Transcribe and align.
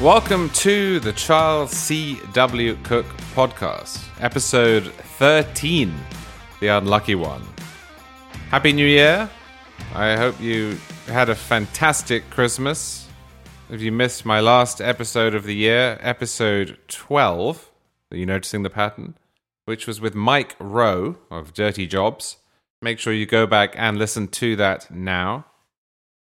Welcome 0.00 0.50
to 0.50 1.00
the 1.00 1.12
Charles 1.16 1.72
C.W. 1.72 2.76
Cooke 2.84 3.06
podcast, 3.34 4.00
episode 4.20 4.84
13, 4.84 5.92
the 6.60 6.68
unlucky 6.68 7.16
one. 7.16 7.42
Happy 8.50 8.72
New 8.72 8.86
Year! 8.86 9.28
I 9.96 10.16
hope 10.16 10.40
you 10.40 10.78
had 11.08 11.28
a 11.28 11.34
fantastic 11.34 12.30
Christmas. 12.30 13.09
If 13.70 13.82
you 13.82 13.92
missed 13.92 14.26
my 14.26 14.40
last 14.40 14.80
episode 14.80 15.32
of 15.32 15.44
the 15.44 15.54
year, 15.54 15.96
episode 16.00 16.76
12, 16.88 17.70
are 18.10 18.16
you 18.16 18.26
noticing 18.26 18.64
the 18.64 18.68
pattern? 18.68 19.16
Which 19.64 19.86
was 19.86 20.00
with 20.00 20.12
Mike 20.12 20.56
Rowe 20.58 21.18
of 21.30 21.54
Dirty 21.54 21.86
Jobs. 21.86 22.38
Make 22.82 22.98
sure 22.98 23.12
you 23.12 23.26
go 23.26 23.46
back 23.46 23.74
and 23.76 23.96
listen 23.96 24.26
to 24.26 24.56
that 24.56 24.90
now. 24.90 25.46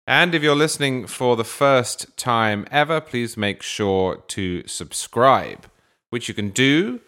And 0.08 0.34
if 0.34 0.44
you're 0.44 0.56
listening 0.56 1.08
for 1.08 1.36
the 1.36 1.44
first 1.44 2.16
time 2.16 2.66
ever, 2.72 3.02
please 3.02 3.36
make 3.36 3.62
sure 3.62 4.24
to 4.30 4.66
subscribe, 4.66 5.70
which 6.12 6.30
you 6.30 6.34
can 6.34 6.52
do 6.52 7.02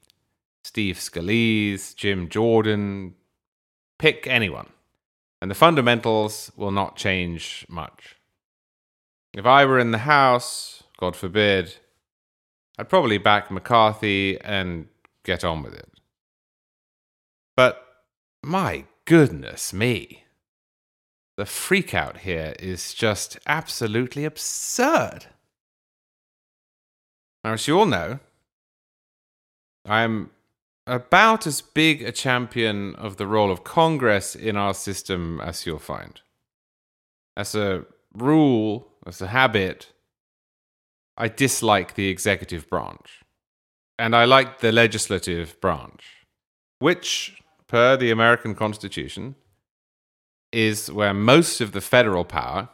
Steve 0.62 0.96
Scalise, 0.96 1.94
Jim 1.96 2.28
Jordan, 2.28 3.14
pick 3.98 4.26
anyone 4.26 4.68
and 5.44 5.50
the 5.50 5.54
fundamentals 5.54 6.50
will 6.56 6.70
not 6.70 6.96
change 6.96 7.66
much. 7.68 8.16
If 9.34 9.44
I 9.44 9.66
were 9.66 9.78
in 9.78 9.90
the 9.90 9.98
House, 9.98 10.84
God 10.96 11.14
forbid, 11.14 11.74
I'd 12.78 12.88
probably 12.88 13.18
back 13.18 13.50
McCarthy 13.50 14.40
and 14.40 14.88
get 15.22 15.44
on 15.44 15.62
with 15.62 15.74
it. 15.74 15.92
But 17.58 17.84
my 18.42 18.84
goodness 19.04 19.74
me, 19.74 20.23
the 21.36 21.44
freakout 21.44 22.18
here 22.18 22.54
is 22.58 22.94
just 22.94 23.38
absolutely 23.46 24.24
absurd. 24.24 25.26
Now, 27.42 27.52
as 27.52 27.66
you 27.68 27.78
all 27.78 27.86
know, 27.86 28.20
I'm 29.84 30.30
about 30.86 31.46
as 31.46 31.60
big 31.60 32.02
a 32.02 32.12
champion 32.12 32.94
of 32.96 33.16
the 33.16 33.26
role 33.26 33.50
of 33.50 33.64
Congress 33.64 34.34
in 34.34 34.56
our 34.56 34.74
system 34.74 35.40
as 35.40 35.66
you'll 35.66 35.78
find. 35.78 36.20
As 37.36 37.54
a 37.54 37.84
rule, 38.14 38.88
as 39.06 39.20
a 39.20 39.26
habit, 39.28 39.92
I 41.16 41.28
dislike 41.28 41.94
the 41.94 42.08
executive 42.08 42.68
branch. 42.68 43.20
And 43.98 44.16
I 44.16 44.24
like 44.24 44.60
the 44.60 44.72
legislative 44.72 45.60
branch, 45.60 46.26
which, 46.80 47.42
per 47.68 47.96
the 47.96 48.10
American 48.10 48.54
Constitution, 48.54 49.36
is 50.54 50.90
where 50.90 51.14
most 51.14 51.60
of 51.60 51.72
the 51.72 51.80
federal 51.80 52.24
power, 52.24 52.68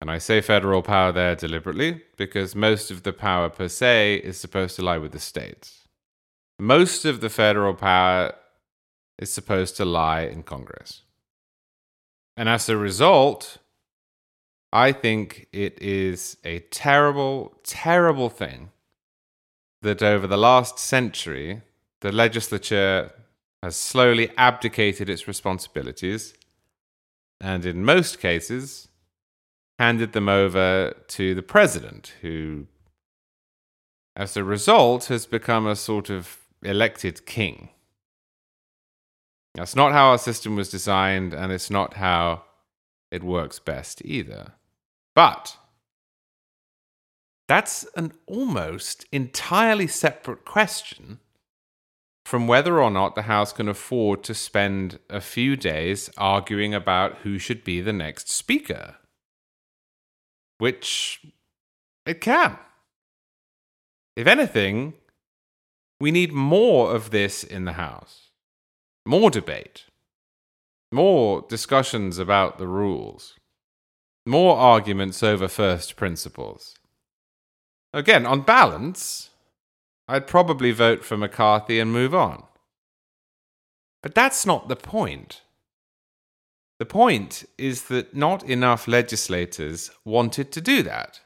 and 0.00 0.10
I 0.10 0.18
say 0.18 0.40
federal 0.40 0.82
power 0.82 1.12
there 1.12 1.36
deliberately 1.36 2.02
because 2.16 2.54
most 2.54 2.90
of 2.90 3.02
the 3.02 3.12
power 3.12 3.48
per 3.48 3.68
se 3.68 4.16
is 4.24 4.36
supposed 4.38 4.76
to 4.76 4.82
lie 4.82 4.98
with 4.98 5.12
the 5.12 5.18
states 5.18 5.82
most 6.62 7.04
of 7.04 7.20
the 7.20 7.28
federal 7.28 7.74
power 7.74 8.32
is 9.18 9.32
supposed 9.32 9.76
to 9.76 9.84
lie 9.84 10.22
in 10.22 10.44
Congress. 10.44 11.02
And 12.36 12.48
as 12.48 12.68
a 12.68 12.76
result, 12.76 13.58
I 14.72 14.92
think 14.92 15.48
it 15.52 15.82
is 15.82 16.36
a 16.44 16.60
terrible, 16.60 17.58
terrible 17.64 18.28
thing 18.28 18.70
that 19.82 20.04
over 20.04 20.28
the 20.28 20.38
last 20.38 20.78
century, 20.78 21.62
the 22.00 22.12
legislature 22.12 23.10
has 23.60 23.74
slowly 23.74 24.30
abdicated 24.36 25.10
its 25.10 25.26
responsibilities 25.26 26.34
and, 27.42 27.66
in 27.66 27.84
most 27.84 28.20
cases, 28.20 28.88
handed 29.78 30.12
them 30.12 30.28
over 30.28 30.94
to 31.08 31.34
the 31.34 31.42
president, 31.42 32.14
who, 32.22 32.68
as 34.14 34.36
a 34.36 34.44
result, 34.44 35.06
has 35.06 35.26
become 35.26 35.66
a 35.66 35.74
sort 35.74 36.08
of 36.08 36.38
elected 36.62 37.26
king. 37.26 37.70
That's 39.54 39.74
not 39.74 39.92
how 39.92 40.10
our 40.10 40.18
system 40.18 40.54
was 40.54 40.70
designed, 40.70 41.34
and 41.34 41.50
it's 41.50 41.68
not 41.68 41.94
how 41.94 42.44
it 43.10 43.24
works 43.24 43.58
best 43.58 44.00
either. 44.04 44.52
But 45.14 45.58
that's 47.48 47.84
an 47.96 48.12
almost 48.26 49.04
entirely 49.10 49.88
separate 49.88 50.44
question 50.44 51.18
from 52.24 52.46
whether 52.46 52.80
or 52.80 52.90
not 52.90 53.14
the 53.14 53.22
House 53.22 53.52
can 53.52 53.68
afford 53.68 54.22
to 54.24 54.34
spend 54.34 54.98
a 55.10 55.20
few 55.20 55.56
days 55.56 56.10
arguing 56.16 56.72
about 56.72 57.18
who 57.18 57.38
should 57.38 57.64
be 57.64 57.80
the 57.80 57.92
next 57.92 58.30
Speaker. 58.30 58.96
Which 60.58 61.24
it 62.06 62.20
can. 62.20 62.58
If 64.16 64.26
anything, 64.26 64.94
we 66.00 66.10
need 66.10 66.32
more 66.32 66.94
of 66.94 67.10
this 67.10 67.42
in 67.42 67.64
the 67.64 67.72
House. 67.72 68.30
More 69.04 69.30
debate. 69.30 69.86
More 70.92 71.44
discussions 71.48 72.18
about 72.18 72.58
the 72.58 72.68
rules. 72.68 73.34
More 74.26 74.56
arguments 74.56 75.22
over 75.22 75.48
first 75.48 75.96
principles. 75.96 76.76
Again, 77.92 78.24
on 78.24 78.42
balance, 78.42 79.30
I'd 80.08 80.26
probably 80.26 80.72
vote 80.72 81.04
for 81.04 81.16
McCarthy 81.16 81.78
and 81.78 81.92
move 81.92 82.14
on. 82.14 82.42
But 84.02 84.14
that's 84.14 84.44
not 84.44 84.68
the 84.68 84.76
point. 84.76 85.42
The 86.78 86.86
point 86.86 87.44
is 87.56 87.84
that 87.84 88.14
not 88.14 88.42
enough 88.42 88.88
legislators 88.88 89.90
wanted 90.04 90.50
to 90.52 90.60
do 90.60 90.82
that. 90.82 91.20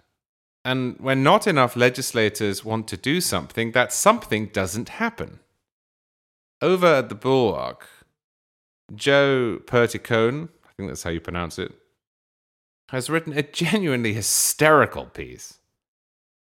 And 0.65 0.99
when 0.99 1.23
not 1.23 1.47
enough 1.47 1.77
legislators 1.77 2.65
want 2.65 2.89
to 2.89 2.97
do 2.97 3.21
something, 3.21 3.73
that 3.73 3.93
something 3.93 4.47
doesn't 4.49 4.91
happen. 4.91 5.39
Over 6.61 6.87
at 6.87 7.09
the 7.09 7.15
Bulwark, 7.15 7.89
Joe 8.95 9.61
Perticone, 9.65 10.49
I 10.65 10.69
think 10.77 10.91
that's 10.91 11.05
how 11.05 11.11
you 11.11 11.21
pronounce 11.21 11.59
it, 11.59 11.73
has 12.91 13.09
written 13.09 13.33
a 13.33 13.43
genuinely 13.43 14.13
hysterical 14.13 15.07
piece 15.07 15.59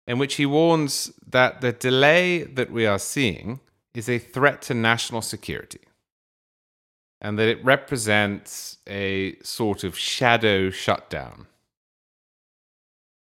in 0.08 0.18
which 0.18 0.36
he 0.36 0.46
warns 0.46 1.12
that 1.24 1.60
the 1.60 1.70
delay 1.70 2.42
that 2.42 2.72
we 2.72 2.86
are 2.86 2.98
seeing 2.98 3.60
is 3.94 4.08
a 4.08 4.18
threat 4.18 4.62
to 4.62 4.72
national 4.72 5.20
security 5.20 5.80
and 7.20 7.38
that 7.38 7.48
it 7.48 7.62
represents 7.62 8.78
a 8.88 9.36
sort 9.42 9.84
of 9.84 9.98
shadow 9.98 10.70
shutdown. 10.70 11.46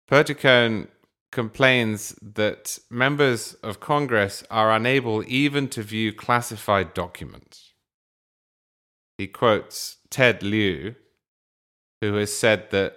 Perticone 0.09 0.87
complains 1.33 2.15
that 2.23 2.79
members 2.89 3.55
of 3.63 3.81
Congress 3.81 4.45
are 4.49 4.71
unable 4.73 5.25
even 5.27 5.67
to 5.69 5.83
view 5.83 6.13
classified 6.13 6.95
documents. 6.95 7.73
He 9.19 9.27
quotes 9.27 9.97
Ted 10.09 10.43
Lieu, 10.43 10.95
who 12.01 12.15
has 12.15 12.33
said 12.33 12.71
that 12.71 12.97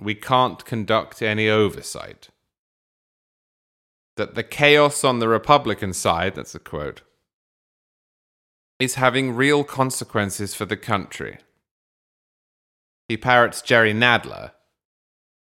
we 0.00 0.14
can't 0.14 0.64
conduct 0.64 1.20
any 1.20 1.48
oversight. 1.48 2.28
That 4.16 4.34
the 4.34 4.44
chaos 4.44 5.02
on 5.02 5.18
the 5.18 5.28
Republican 5.28 5.92
side, 5.92 6.36
that's 6.36 6.54
a 6.54 6.60
quote, 6.60 7.02
is 8.78 8.94
having 8.94 9.34
real 9.34 9.64
consequences 9.64 10.54
for 10.54 10.64
the 10.64 10.76
country. 10.76 11.38
He 13.08 13.16
parrots 13.16 13.60
Jerry 13.60 13.92
Nadler, 13.92 14.52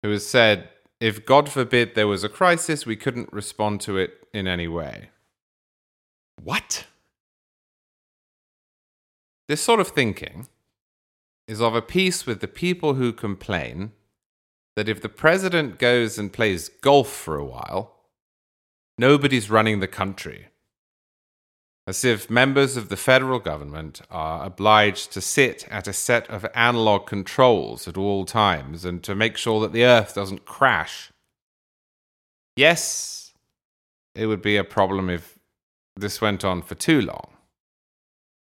who 0.03 0.11
has 0.11 0.27
said, 0.27 0.69
if 1.01 1.25
God 1.25 1.49
forbid 1.49 1.95
there 1.95 2.07
was 2.07 2.23
a 2.23 2.29
crisis, 2.29 2.85
we 2.85 2.97
couldn't 2.97 3.33
respond 3.33 3.81
to 3.83 3.97
it 3.97 4.27
in 4.35 4.47
any 4.47 4.69
way. 4.69 5.09
What? 6.43 6.85
This 9.49 9.63
sort 9.63 9.81
of 9.81 9.89
thinking 9.89 10.49
is 11.49 11.61
of 11.61 11.75
a 11.75 11.83
piece 11.83 12.27
with 12.27 12.41
the 12.41 12.49
people 12.49 12.95
who 12.95 13.13
complain 13.13 13.93
that 14.77 14.89
if 14.89 15.01
the 15.01 15.09
president 15.09 15.79
goes 15.79 16.19
and 16.19 16.33
plays 16.33 16.69
golf 16.69 17.11
for 17.11 17.37
a 17.37 17.45
while, 17.45 18.00
nobody's 19.00 19.50
running 19.50 19.81
the 19.81 19.88
country 19.88 20.47
as 21.87 22.05
if 22.05 22.31
members 22.31 22.76
of 22.76 22.88
the 22.88 22.97
federal 22.97 23.41
government 23.41 24.00
are 24.11 24.44
obliged 24.44 25.11
to 25.11 25.20
sit 25.20 25.67
at 25.69 25.88
a 25.88 25.93
set 25.93 26.29
of 26.31 26.47
analog 26.55 27.05
controls 27.05 27.88
at 27.88 27.97
all 27.97 28.25
times 28.25 28.85
and 28.85 29.02
to 29.02 29.12
make 29.12 29.37
sure 29.37 29.61
that 29.61 29.73
the 29.73 29.85
earth 29.85 30.14
doesn't 30.14 30.44
crash. 30.44 31.11
Yes, 32.55 33.32
it 34.14 34.26
would 34.26 34.43
be 34.43 34.56
a 34.56 34.62
problem 34.62 35.11
if 35.11 35.37
this 35.96 36.20
went 36.20 36.44
on 36.44 36.62
for 36.62 36.76
too 36.76 37.00
long. 37.00 37.31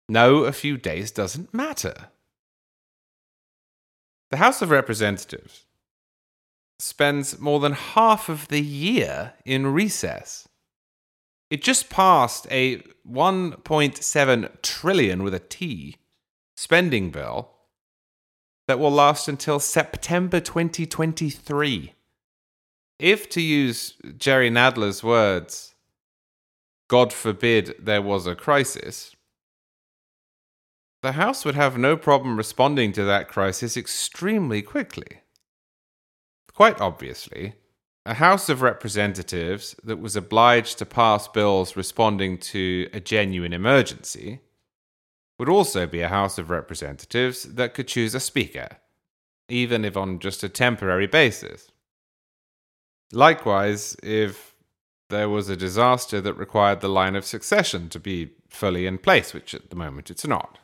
No, 0.08 0.44
a 0.44 0.52
few 0.52 0.78
days 0.78 1.10
doesn't 1.10 1.54
matter. 1.54 2.10
The 4.30 4.38
House 4.38 4.62
of 4.62 4.70
Representatives 4.70 5.66
spends 6.80 7.40
more 7.40 7.60
than 7.60 7.74
half 7.74 8.30
of 8.30 8.48
the 8.48 8.62
year 8.62 9.34
in 9.46 9.68
recess. 9.68 10.48
It 11.50 11.62
just 11.62 11.90
passed 11.90 12.48
a 12.50 12.78
1.7 13.08 14.62
trillion 14.62 15.24
with 15.24 15.34
a 15.34 15.40
T 15.40 15.98
spending 16.56 17.12
bill 17.12 17.52
that 18.68 18.80
will 18.80 18.92
last 18.92 19.28
until 19.28 19.60
September 19.60 20.40
2023. 20.40 21.94
If, 23.00 23.30
to 23.30 23.42
use 23.42 23.94
Jerry 24.18 24.50
Nadler's 24.50 25.04
words, 25.04 25.76
God 26.88 27.12
forbid 27.12 27.76
there 27.80 28.02
was 28.02 28.28
a 28.28 28.36
crisis, 28.36 29.16
the 31.02 31.14
House 31.14 31.44
would 31.44 31.56
have 31.56 31.78
no 31.78 31.98
problem 31.98 32.38
responding 32.38 32.94
to 32.94 33.04
that 33.04 33.28
crisis 33.28 33.76
extremely 33.76 34.62
quickly. 34.62 35.23
Quite 36.54 36.80
obviously, 36.80 37.56
a 38.06 38.16
House 38.16 38.50
of 38.50 38.62
Representatives 38.62 39.76
that 39.84 40.00
was 40.00 40.16
obliged 40.16 40.78
to 40.78 40.86
pass 40.86 41.28
bills 41.28 41.76
responding 41.76 42.38
to 42.38 42.90
a 42.94 43.00
genuine 43.00 43.54
emergency 43.54 44.40
would 45.40 45.50
also 45.50 45.88
be 45.88 46.02
a 46.02 46.10
House 46.10 46.38
of 46.38 46.50
Representatives 46.50 47.44
that 47.44 47.74
could 47.74 47.88
choose 47.88 48.14
a 48.14 48.20
Speaker, 48.20 48.78
even 49.50 49.84
if 49.84 49.98
on 49.98 50.20
just 50.20 50.44
a 50.44 50.50
temporary 50.50 51.08
basis. 51.08 51.72
Likewise, 53.12 53.96
if 54.04 54.54
there 55.10 55.30
was 55.30 55.50
a 55.50 55.58
disaster 55.58 56.22
that 56.22 56.34
required 56.34 56.82
the 56.82 56.90
line 56.90 57.16
of 57.16 57.26
succession 57.26 57.90
to 57.90 58.00
be 58.00 58.32
fully 58.48 58.86
in 58.86 58.98
place, 58.98 59.34
which 59.34 59.54
at 59.54 59.70
the 59.70 59.76
moment 59.76 60.10
it's 60.10 60.28
not. 60.28 60.60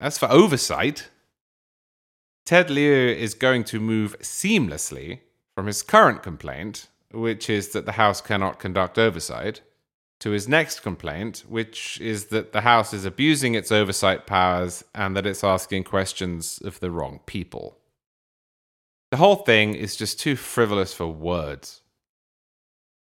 As 0.00 0.18
for 0.18 0.30
oversight, 0.30 1.08
Ted 2.44 2.70
Lieu 2.70 3.08
is 3.08 3.34
going 3.34 3.64
to 3.64 3.80
move 3.80 4.18
seamlessly 4.20 5.20
from 5.54 5.66
his 5.66 5.82
current 5.82 6.22
complaint, 6.22 6.88
which 7.12 7.50
is 7.50 7.68
that 7.70 7.86
the 7.86 7.92
House 7.92 8.20
cannot 8.20 8.58
conduct 8.58 8.98
oversight, 8.98 9.60
to 10.20 10.30
his 10.30 10.46
next 10.46 10.80
complaint, 10.80 11.44
which 11.48 12.00
is 12.00 12.26
that 12.26 12.52
the 12.52 12.60
House 12.60 12.92
is 12.92 13.04
abusing 13.04 13.54
its 13.54 13.72
oversight 13.72 14.26
powers 14.26 14.84
and 14.94 15.16
that 15.16 15.26
it's 15.26 15.42
asking 15.42 15.84
questions 15.84 16.60
of 16.64 16.78
the 16.80 16.90
wrong 16.90 17.20
people. 17.26 17.78
The 19.10 19.16
whole 19.16 19.36
thing 19.36 19.74
is 19.74 19.96
just 19.96 20.20
too 20.20 20.36
frivolous 20.36 20.92
for 20.92 21.06
words. 21.08 21.80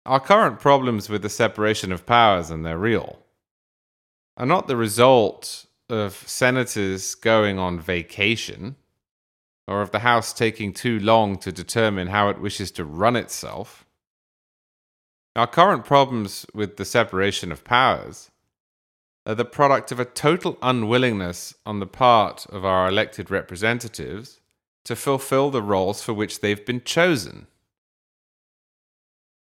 Our 0.05 0.19
current 0.19 0.59
problems 0.59 1.07
with 1.07 1.21
the 1.21 1.29
separation 1.29 1.91
of 1.91 2.05
powers, 2.05 2.49
and 2.49 2.65
they're 2.65 2.77
real, 2.77 3.19
are 4.35 4.45
not 4.45 4.67
the 4.67 4.75
result 4.75 5.65
of 5.89 6.15
senators 6.27 7.15
going 7.15 7.57
on 7.57 7.79
vacation 7.79 8.75
or 9.67 9.81
of 9.81 9.91
the 9.91 9.99
House 9.99 10.33
taking 10.33 10.73
too 10.73 10.99
long 10.99 11.37
to 11.37 11.51
determine 11.51 12.07
how 12.07 12.29
it 12.29 12.41
wishes 12.41 12.71
to 12.71 12.85
run 12.85 13.15
itself. 13.15 13.85
Our 15.35 15.47
current 15.47 15.85
problems 15.85 16.45
with 16.53 16.77
the 16.77 16.85
separation 16.85 17.51
of 17.51 17.63
powers 17.63 18.29
are 19.25 19.35
the 19.35 19.45
product 19.45 19.91
of 19.91 19.99
a 19.99 20.05
total 20.05 20.57
unwillingness 20.61 21.55
on 21.65 21.79
the 21.79 21.87
part 21.87 22.45
of 22.47 22.65
our 22.65 22.87
elected 22.87 23.31
representatives 23.31 24.41
to 24.83 24.95
fulfill 24.95 25.49
the 25.49 25.61
roles 25.61 26.03
for 26.03 26.13
which 26.13 26.41
they've 26.41 26.65
been 26.65 26.81
chosen. 26.81 27.47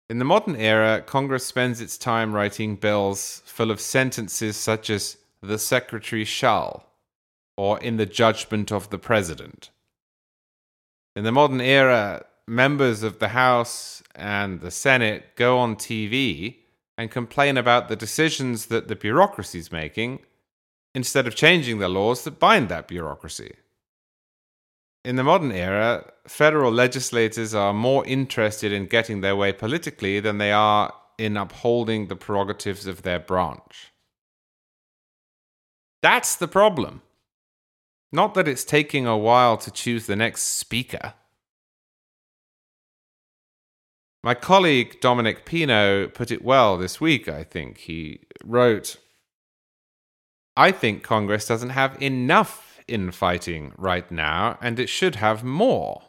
In 0.08 0.20
the 0.20 0.26
modern 0.26 0.56
era, 0.56 1.02
Congress 1.02 1.46
spends 1.46 1.82
its 1.82 1.98
time 1.98 2.34
writing 2.34 2.76
bills 2.76 3.42
full 3.46 3.72
of 3.72 3.82
sentences 3.82 4.56
such 4.56 4.90
as 4.90 5.18
the 5.42 5.58
Secretary 5.58 6.26
shall, 6.26 6.86
or 7.58 7.80
in 7.80 7.98
the 7.98 8.06
judgment 8.06 8.72
of 8.72 8.90
the 8.92 9.00
President. 9.00 9.72
In 11.16 11.24
the 11.24 11.32
modern 11.32 11.60
era, 11.60 12.26
members 12.48 13.04
of 13.04 13.20
the 13.20 13.30
House 13.30 14.02
and 14.16 14.62
the 14.62 14.72
Senate 14.72 15.36
go 15.36 15.58
on 15.58 15.76
TV 15.76 16.58
and 16.98 17.12
complain 17.12 17.58
about 17.58 17.90
the 17.90 17.96
decisions 17.96 18.68
that 18.68 18.88
the 18.88 18.96
bureaucracy 18.96 19.60
is 19.60 19.72
making 19.72 20.20
instead 20.94 21.28
of 21.28 21.36
changing 21.36 21.80
the 21.80 21.90
laws 21.90 22.24
that 22.24 22.40
bind 22.40 22.70
that 22.70 22.88
bureaucracy. 22.88 23.56
In 25.04 25.16
the 25.16 25.24
modern 25.24 25.52
era, 25.52 26.12
federal 26.28 26.72
legislators 26.72 27.56
are 27.56 27.74
more 27.74 28.06
interested 28.06 28.72
in 28.72 28.86
getting 28.86 29.22
their 29.22 29.36
way 29.36 29.52
politically 29.52 30.20
than 30.20 30.38
they 30.38 30.52
are 30.52 30.94
in 31.18 31.38
upholding 31.38 32.08
the 32.08 32.16
prerogatives 32.16 32.86
of 32.86 33.02
their 33.02 33.20
branch. 33.20 33.92
That's 36.02 36.36
the 36.36 36.48
problem. 36.48 37.02
Not 38.12 38.34
that 38.34 38.48
it's 38.48 38.66
taking 38.66 39.08
a 39.08 39.18
while 39.18 39.58
to 39.58 39.72
choose 39.72 40.06
the 40.06 40.16
next 40.16 40.44
speaker. 40.44 41.14
My 44.24 44.34
colleague 44.36 45.00
Dominic 45.02 45.46
Pino 45.46 46.08
put 46.08 46.30
it 46.30 46.44
well 46.44 46.78
this 46.78 47.02
week, 47.02 47.28
I 47.28 47.44
think. 47.44 47.80
He 47.80 48.22
wrote 48.44 48.98
I 50.58 50.72
think 50.72 51.02
Congress 51.02 51.48
doesn't 51.48 51.70
have 51.70 52.00
enough 52.02 52.80
infighting 52.88 53.72
right 53.78 54.12
now, 54.12 54.58
and 54.62 54.80
it 54.80 54.90
should 54.90 55.16
have 55.16 55.44
more. 55.44 56.04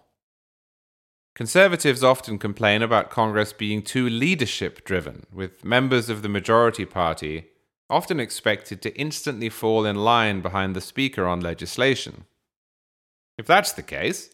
Conservatives 1.35 2.03
often 2.03 2.39
complain 2.39 2.83
about 2.83 3.09
Congress 3.09 3.53
being 3.53 3.83
too 3.83 4.09
leadership 4.09 4.85
driven, 4.85 5.25
with 5.33 5.65
members 5.65 6.11
of 6.11 6.23
the 6.23 6.29
majority 6.29 6.85
party 6.85 7.52
often 7.93 8.19
expected 8.19 8.83
to 8.83 8.97
instantly 8.99 9.49
fall 9.49 9.85
in 9.85 9.97
line 9.97 10.41
behind 10.41 10.75
the 10.75 10.81
Speaker 10.81 11.27
on 11.27 11.41
legislation. 11.41 12.25
If 13.39 13.47
that's 13.47 13.73
the 13.73 13.83
case, 13.83 14.31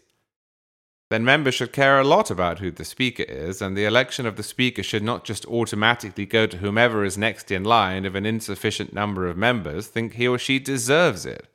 then 1.10 1.24
members 1.24 1.54
should 1.54 1.72
care 1.72 1.98
a 1.98 2.04
lot 2.04 2.30
about 2.30 2.58
who 2.58 2.70
the 2.70 2.84
Speaker 2.84 3.22
is, 3.22 3.62
and 3.62 3.76
the 3.76 3.86
election 3.86 4.26
of 4.26 4.36
the 4.36 4.42
Speaker 4.42 4.82
should 4.82 5.02
not 5.02 5.24
just 5.24 5.46
automatically 5.46 6.26
go 6.26 6.46
to 6.46 6.58
whomever 6.58 7.04
is 7.04 7.16
next 7.16 7.50
in 7.50 7.64
line 7.64 8.04
if 8.04 8.14
an 8.14 8.26
insufficient 8.26 8.92
number 8.92 9.26
of 9.26 9.36
members 9.36 9.86
think 9.86 10.14
he 10.14 10.28
or 10.28 10.38
she 10.38 10.58
deserves 10.58 11.24
it. 11.26 11.48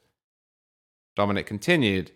Dominic 1.15 1.45
continued 1.45 2.12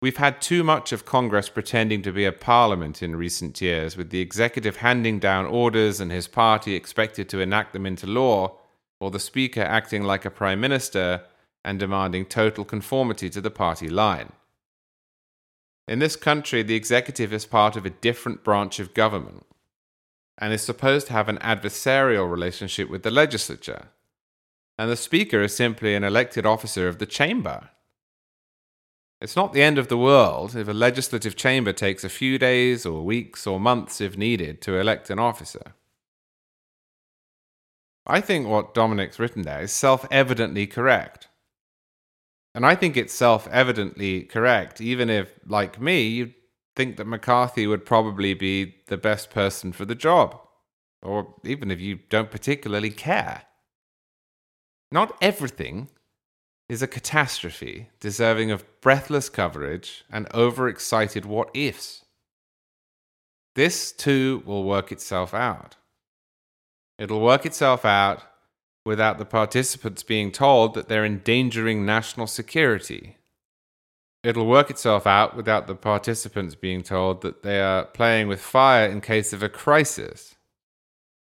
We've 0.00 0.16
had 0.16 0.40
too 0.40 0.64
much 0.64 0.90
of 0.90 1.04
Congress 1.04 1.48
pretending 1.48 2.02
to 2.02 2.12
be 2.12 2.24
a 2.24 2.32
parliament 2.32 3.04
in 3.04 3.14
recent 3.14 3.60
years, 3.60 3.96
with 3.96 4.10
the 4.10 4.20
executive 4.20 4.78
handing 4.78 5.20
down 5.20 5.46
orders 5.46 6.00
and 6.00 6.10
his 6.10 6.26
party 6.26 6.74
expected 6.74 7.28
to 7.28 7.38
enact 7.38 7.72
them 7.72 7.86
into 7.86 8.08
law, 8.08 8.58
or 9.02 9.10
the 9.10 9.18
speaker 9.18 9.62
acting 9.62 10.04
like 10.04 10.24
a 10.24 10.30
prime 10.30 10.60
minister 10.60 11.22
and 11.64 11.80
demanding 11.80 12.24
total 12.24 12.64
conformity 12.64 13.28
to 13.28 13.40
the 13.40 13.50
party 13.50 13.88
line. 13.88 14.30
In 15.88 15.98
this 15.98 16.14
country, 16.14 16.62
the 16.62 16.76
executive 16.76 17.32
is 17.32 17.44
part 17.44 17.74
of 17.74 17.84
a 17.84 17.90
different 17.90 18.44
branch 18.44 18.78
of 18.78 18.94
government 18.94 19.44
and 20.38 20.52
is 20.52 20.62
supposed 20.62 21.08
to 21.08 21.14
have 21.14 21.28
an 21.28 21.38
adversarial 21.38 22.30
relationship 22.30 22.88
with 22.88 23.02
the 23.02 23.10
legislature. 23.10 23.88
And 24.78 24.88
the 24.88 24.96
speaker 24.96 25.42
is 25.42 25.54
simply 25.54 25.96
an 25.96 26.04
elected 26.04 26.46
officer 26.46 26.86
of 26.86 26.98
the 26.98 27.06
chamber. 27.06 27.70
It's 29.20 29.34
not 29.34 29.52
the 29.52 29.62
end 29.62 29.78
of 29.78 29.88
the 29.88 29.98
world 29.98 30.54
if 30.54 30.68
a 30.68 30.72
legislative 30.72 31.34
chamber 31.34 31.72
takes 31.72 32.04
a 32.04 32.08
few 32.08 32.38
days 32.38 32.86
or 32.86 33.02
weeks 33.02 33.48
or 33.48 33.58
months, 33.58 34.00
if 34.00 34.16
needed, 34.16 34.60
to 34.62 34.78
elect 34.78 35.10
an 35.10 35.18
officer. 35.18 35.74
I 38.06 38.20
think 38.20 38.46
what 38.46 38.74
Dominic's 38.74 39.18
written 39.18 39.42
there 39.42 39.62
is 39.62 39.72
self 39.72 40.06
evidently 40.10 40.66
correct. 40.66 41.28
And 42.54 42.66
I 42.66 42.74
think 42.74 42.96
it's 42.96 43.14
self 43.14 43.48
evidently 43.48 44.22
correct, 44.22 44.80
even 44.80 45.08
if, 45.08 45.38
like 45.46 45.80
me, 45.80 46.06
you 46.08 46.34
think 46.76 46.96
that 46.96 47.06
McCarthy 47.06 47.66
would 47.66 47.86
probably 47.86 48.34
be 48.34 48.74
the 48.86 48.96
best 48.96 49.30
person 49.30 49.72
for 49.72 49.84
the 49.84 49.94
job, 49.94 50.38
or 51.02 51.34
even 51.44 51.70
if 51.70 51.80
you 51.80 52.00
don't 52.08 52.30
particularly 52.30 52.90
care. 52.90 53.42
Not 54.90 55.16
everything 55.22 55.88
is 56.68 56.82
a 56.82 56.86
catastrophe 56.86 57.88
deserving 58.00 58.50
of 58.50 58.64
breathless 58.80 59.28
coverage 59.28 60.04
and 60.10 60.26
overexcited 60.34 61.24
what 61.24 61.50
ifs. 61.54 62.04
This 63.54 63.92
too 63.92 64.42
will 64.46 64.64
work 64.64 64.90
itself 64.90 65.34
out. 65.34 65.76
It'll 66.98 67.20
work 67.20 67.46
itself 67.46 67.84
out 67.84 68.22
without 68.84 69.18
the 69.18 69.24
participants 69.24 70.02
being 70.02 70.32
told 70.32 70.74
that 70.74 70.88
they're 70.88 71.04
endangering 71.04 71.86
national 71.86 72.26
security. 72.26 73.16
It'll 74.24 74.46
work 74.46 74.70
itself 74.70 75.06
out 75.06 75.36
without 75.36 75.66
the 75.66 75.74
participants 75.74 76.54
being 76.54 76.82
told 76.82 77.22
that 77.22 77.42
they 77.42 77.60
are 77.60 77.84
playing 77.86 78.28
with 78.28 78.40
fire 78.40 78.86
in 78.88 79.00
case 79.00 79.32
of 79.32 79.42
a 79.42 79.48
crisis. 79.48 80.36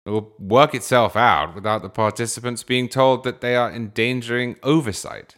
It 0.05 0.11
will 0.11 0.33
work 0.39 0.75
itself 0.75 1.17
out 1.17 1.55
without 1.55 1.83
the 1.83 1.89
participants 1.89 2.63
being 2.63 2.89
told 2.89 3.25
that 3.25 3.41
they 3.41 3.55
are 3.55 3.71
endangering 3.71 4.57
oversight. 4.63 5.37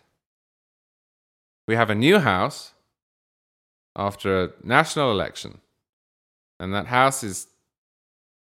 We 1.69 1.77
have 1.77 1.91
a 1.91 1.95
new 1.95 2.19
House 2.19 2.73
after 3.95 4.43
a 4.43 4.53
national 4.63 5.11
election, 5.11 5.61
and 6.59 6.75
that 6.75 6.87
House 6.87 7.23
is 7.23 7.47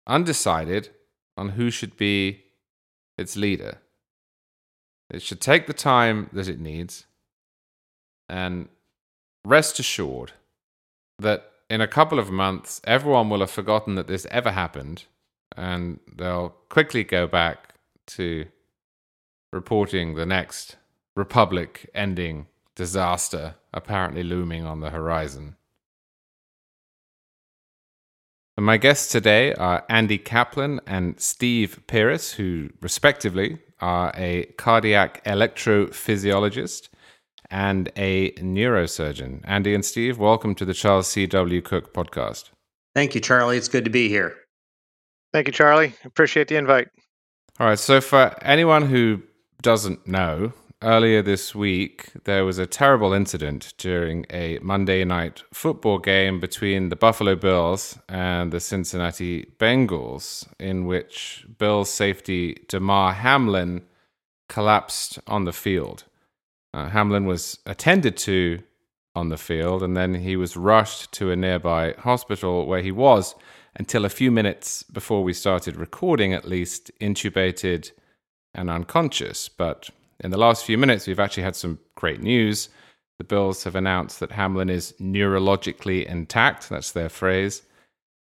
undecided 0.07 0.91
on 1.37 1.51
who 1.51 1.71
should 1.71 1.97
be 1.97 2.45
its 3.19 3.37
leader. 3.37 3.79
It 5.11 5.23
should 5.23 5.41
take 5.41 5.67
the 5.67 5.73
time 5.73 6.31
that 6.33 6.49
it 6.49 6.59
needs, 6.59 7.07
and 8.29 8.69
rest 9.45 9.79
assured 9.79 10.33
that 11.19 11.51
in 11.71 11.81
a 11.81 11.89
couple 11.89 12.19
of 12.19 12.31
months, 12.31 12.81
everyone 12.85 13.29
will 13.31 13.41
have 13.41 13.51
forgotten 13.51 13.95
that 13.95 14.07
this 14.07 14.27
ever 14.31 14.53
happened, 14.53 15.05
and 15.57 16.01
they'll 16.15 16.51
quickly 16.69 17.05
go 17.05 17.27
back 17.27 17.75
to 18.07 18.47
reporting 19.53 20.15
the 20.15 20.27
next 20.27 20.77
republic 21.17 21.89
ending 21.95 22.47
disaster 22.75 23.55
apparently 23.73 24.23
looming 24.23 24.65
on 24.65 24.81
the 24.81 24.91
horizon. 24.91 25.57
And 28.57 28.65
my 28.65 28.79
guests 28.79 29.13
today 29.13 29.53
are 29.53 29.85
Andy 29.91 30.17
Kaplan 30.17 30.81
and 30.87 31.21
Steve 31.21 31.83
Pirris, 31.87 32.37
who 32.37 32.71
respectively 32.81 33.59
are 33.83 34.13
a 34.17 34.47
cardiac 34.57 35.23
electrophysiologist 35.25 36.89
and 37.51 37.93
a 37.97 38.33
neurosurgeon. 38.33 39.43
Andy 39.45 39.75
and 39.75 39.85
Steve, 39.85 40.19
welcome 40.19 40.55
to 40.55 40.65
the 40.65 40.73
Charles 40.73 41.07
C.W. 41.09 41.61
Cooke 41.61 41.93
podcast. 41.93 42.49
Thank 42.95 43.15
you, 43.15 43.21
Charlie. 43.21 43.59
It's 43.59 43.69
good 43.69 43.85
to 43.85 43.91
be 43.91 44.09
here. 44.09 44.35
Thank 45.35 45.49
you, 45.49 45.53
Charlie. 45.53 45.93
Appreciate 46.07 46.49
the 46.49 46.57
invite. 46.57 46.89
All 47.61 47.67
right. 47.67 47.79
So, 47.79 48.01
for 48.01 48.35
anyone 48.41 48.87
who 48.87 49.23
doesn't 49.61 50.07
know, 50.07 50.55
earlier 50.83 51.23
this 51.23 51.55
week, 51.55 52.11
there 52.25 52.45
was 52.45 52.59
a 52.59 52.67
terrible 52.67 53.13
incident 53.13 53.75
during 53.79 54.27
a 54.31 54.59
Monday 54.61 55.05
night 55.05 55.43
football 55.53 55.99
game 55.99 56.41
between 56.41 56.89
the 56.89 56.97
Buffalo 56.97 57.35
Bills 57.35 57.99
and 58.09 58.53
the 58.53 58.61
Cincinnati 58.61 59.47
Bengals, 59.59 60.47
in 60.59 60.87
which 60.87 61.47
Bills 61.59 61.91
safety 61.91 62.65
Damar 62.69 63.13
Hamlin 63.13 63.83
collapsed 64.49 65.19
on 65.27 65.45
the 65.45 65.53
field. 65.53 66.05
Uh, 66.73 66.89
Hamlin 66.89 67.27
was 67.27 67.59
attended 67.67 68.17
to 68.19 68.63
on 69.15 69.31
the 69.31 69.39
field, 69.39 69.83
and 69.83 69.97
then 69.97 70.15
he 70.15 70.37
was 70.37 70.57
rushed 70.57 71.11
to 71.13 71.31
a 71.31 71.37
nearby 71.37 71.95
hospital 71.99 72.67
where 72.67 72.83
he 72.83 72.93
was 72.93 73.35
until 73.75 74.05
a 74.05 74.11
few 74.11 74.31
minutes 74.31 74.83
before 74.83 75.25
we 75.25 75.33
started 75.33 75.77
recording, 75.77 76.33
at 76.35 76.47
least, 76.47 76.91
intubated 77.01 77.93
and 78.55 78.71
unconscious. 78.71 79.49
But 79.49 79.91
in 80.21 80.31
the 80.31 80.39
last 80.39 80.65
few 80.65 80.79
minutes, 80.79 81.07
we've 81.07 81.21
actually 81.21 81.43
had 81.43 81.57
some 81.57 81.79
great 81.95 82.21
news. 82.21 82.69
The 83.19 83.25
Bills 83.25 83.65
have 83.65 83.77
announced 83.77 84.21
that 84.21 84.33
Hamlin 84.33 84.69
is 84.69 84.95
neurologically 85.01 86.05
intact. 86.07 86.69
That's 86.69 86.93
their 86.93 87.09
phrase. 87.09 87.63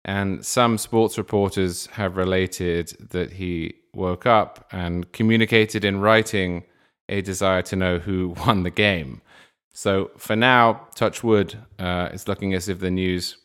And 0.05 0.45
some 0.45 0.79
sports 0.79 1.17
reporters 1.17 1.87
have 1.87 2.17
related 2.17 2.89
that 3.11 3.33
he 3.35 3.75
woke 3.95 4.27
up 4.27 4.67
and 4.73 5.11
communicated 5.13 5.85
in 5.85 6.01
writing 6.01 6.65
a 7.09 7.21
desire 7.21 7.63
to 7.63 7.77
know 7.77 7.99
who 7.99 8.35
won 8.47 8.63
the 8.63 8.71
game. 8.71 9.21
So 9.73 10.11
for 10.19 10.37
now, 10.37 10.89
touch 10.95 11.25
wood, 11.25 11.57
uh, 11.79 12.11
it's 12.13 12.29
looking 12.29 12.53
as 12.55 12.69
if 12.69 12.81
the 12.81 12.91
news 12.91 13.37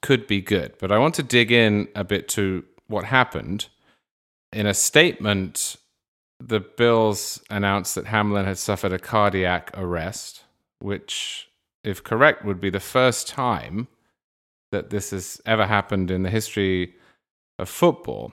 could 0.00 0.26
be 0.26 0.40
good. 0.40 0.74
But 0.78 0.92
I 0.92 0.98
want 0.98 1.14
to 1.16 1.22
dig 1.22 1.52
in 1.52 1.88
a 1.94 2.04
bit 2.04 2.28
to 2.30 2.64
what 2.86 3.04
happened. 3.04 3.68
In 4.52 4.66
a 4.66 4.74
statement, 4.74 5.76
the 6.48 6.60
Bills 6.60 7.42
announced 7.50 7.94
that 7.94 8.06
Hamlin 8.06 8.46
had 8.46 8.58
suffered 8.58 8.92
a 8.92 8.98
cardiac 8.98 9.70
arrest, 9.74 10.42
which, 10.80 11.48
if 11.84 12.02
correct, 12.02 12.44
would 12.44 12.60
be 12.60 12.70
the 12.70 12.80
first 12.80 13.28
time 13.28 13.88
that 14.70 14.90
this 14.90 15.10
has 15.10 15.40
ever 15.46 15.66
happened 15.66 16.10
in 16.10 16.22
the 16.22 16.30
history 16.30 16.94
of 17.58 17.68
football. 17.68 18.32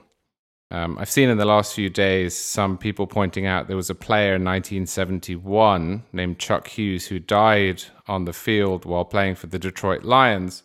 Um, 0.72 0.98
I've 0.98 1.10
seen 1.10 1.28
in 1.28 1.38
the 1.38 1.44
last 1.44 1.74
few 1.74 1.90
days 1.90 2.36
some 2.36 2.78
people 2.78 3.06
pointing 3.06 3.44
out 3.44 3.66
there 3.66 3.76
was 3.76 3.90
a 3.90 3.94
player 3.94 4.36
in 4.36 4.44
1971 4.44 6.04
named 6.12 6.38
Chuck 6.38 6.68
Hughes 6.68 7.08
who 7.08 7.18
died 7.18 7.82
on 8.06 8.24
the 8.24 8.32
field 8.32 8.84
while 8.84 9.04
playing 9.04 9.34
for 9.34 9.48
the 9.48 9.58
Detroit 9.58 10.04
Lions. 10.04 10.62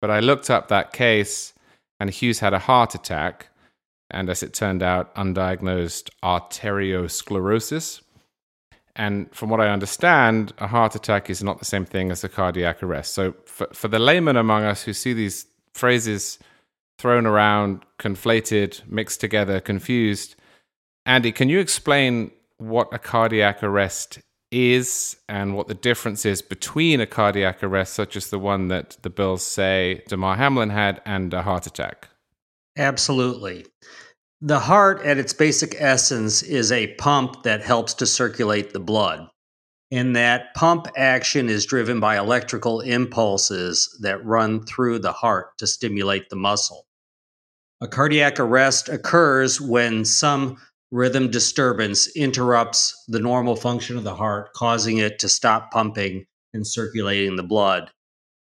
But 0.00 0.10
I 0.10 0.20
looked 0.20 0.50
up 0.50 0.68
that 0.68 0.92
case, 0.92 1.52
and 1.98 2.10
Hughes 2.10 2.40
had 2.40 2.54
a 2.54 2.58
heart 2.58 2.94
attack 2.94 3.49
and 4.10 4.28
as 4.28 4.42
it 4.42 4.54
turned 4.54 4.82
out, 4.82 5.14
undiagnosed 5.14 6.10
arteriosclerosis. 6.22 8.02
And 8.96 9.32
from 9.34 9.50
what 9.50 9.60
I 9.60 9.68
understand, 9.68 10.52
a 10.58 10.66
heart 10.66 10.94
attack 10.94 11.30
is 11.30 11.42
not 11.42 11.58
the 11.58 11.64
same 11.64 11.84
thing 11.84 12.10
as 12.10 12.24
a 12.24 12.28
cardiac 12.28 12.82
arrest. 12.82 13.14
So, 13.14 13.34
for, 13.46 13.68
for 13.72 13.88
the 13.88 13.98
layman 13.98 14.36
among 14.36 14.64
us 14.64 14.82
who 14.82 14.92
see 14.92 15.12
these 15.12 15.46
phrases 15.72 16.38
thrown 16.98 17.24
around, 17.24 17.84
conflated, 17.98 18.86
mixed 18.86 19.20
together, 19.20 19.60
confused, 19.60 20.36
Andy, 21.06 21.32
can 21.32 21.48
you 21.48 21.60
explain 21.60 22.30
what 22.58 22.92
a 22.92 22.98
cardiac 22.98 23.62
arrest 23.62 24.18
is 24.50 25.16
and 25.28 25.56
what 25.56 25.68
the 25.68 25.74
difference 25.74 26.26
is 26.26 26.42
between 26.42 27.00
a 27.00 27.06
cardiac 27.06 27.62
arrest, 27.62 27.94
such 27.94 28.16
as 28.16 28.28
the 28.28 28.38
one 28.38 28.68
that 28.68 28.98
the 29.02 29.10
Bills 29.10 29.42
say 29.46 30.02
Damar 30.08 30.36
Hamlin 30.36 30.70
had, 30.70 31.00
and 31.06 31.32
a 31.32 31.42
heart 31.42 31.66
attack? 31.66 32.09
Absolutely. 32.80 33.66
The 34.40 34.60
heart, 34.60 35.02
at 35.04 35.18
its 35.18 35.34
basic 35.34 35.76
essence, 35.78 36.42
is 36.42 36.72
a 36.72 36.94
pump 36.94 37.42
that 37.42 37.60
helps 37.60 37.92
to 37.94 38.06
circulate 38.06 38.72
the 38.72 38.80
blood. 38.80 39.28
And 39.90 40.16
that 40.16 40.54
pump 40.54 40.86
action 40.96 41.50
is 41.50 41.66
driven 41.66 42.00
by 42.00 42.16
electrical 42.16 42.80
impulses 42.80 43.98
that 44.00 44.24
run 44.24 44.64
through 44.64 45.00
the 45.00 45.12
heart 45.12 45.58
to 45.58 45.66
stimulate 45.66 46.30
the 46.30 46.36
muscle. 46.36 46.86
A 47.82 47.86
cardiac 47.86 48.40
arrest 48.40 48.88
occurs 48.88 49.60
when 49.60 50.06
some 50.06 50.56
rhythm 50.90 51.30
disturbance 51.30 52.08
interrupts 52.16 52.94
the 53.08 53.20
normal 53.20 53.56
function 53.56 53.98
of 53.98 54.04
the 54.04 54.14
heart, 54.14 54.54
causing 54.54 54.96
it 54.96 55.18
to 55.18 55.28
stop 55.28 55.70
pumping 55.70 56.24
and 56.54 56.66
circulating 56.66 57.36
the 57.36 57.42
blood 57.42 57.90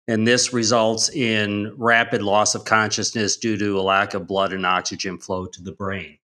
and 0.08 0.28
this 0.28 0.54
results 0.54 1.10
in 1.10 1.74
rapid 1.78 2.22
loss 2.22 2.56
of 2.56 2.66
consciousness 2.66 3.38
due 3.38 3.58
to 3.58 3.80
a 3.80 3.82
lack 3.82 4.14
of 4.14 4.28
blood 4.28 4.54
and 4.54 4.66
oxygen 4.66 5.18
flow 5.18 5.46
to 5.48 5.64
the 5.64 5.72
brain. 5.72 6.18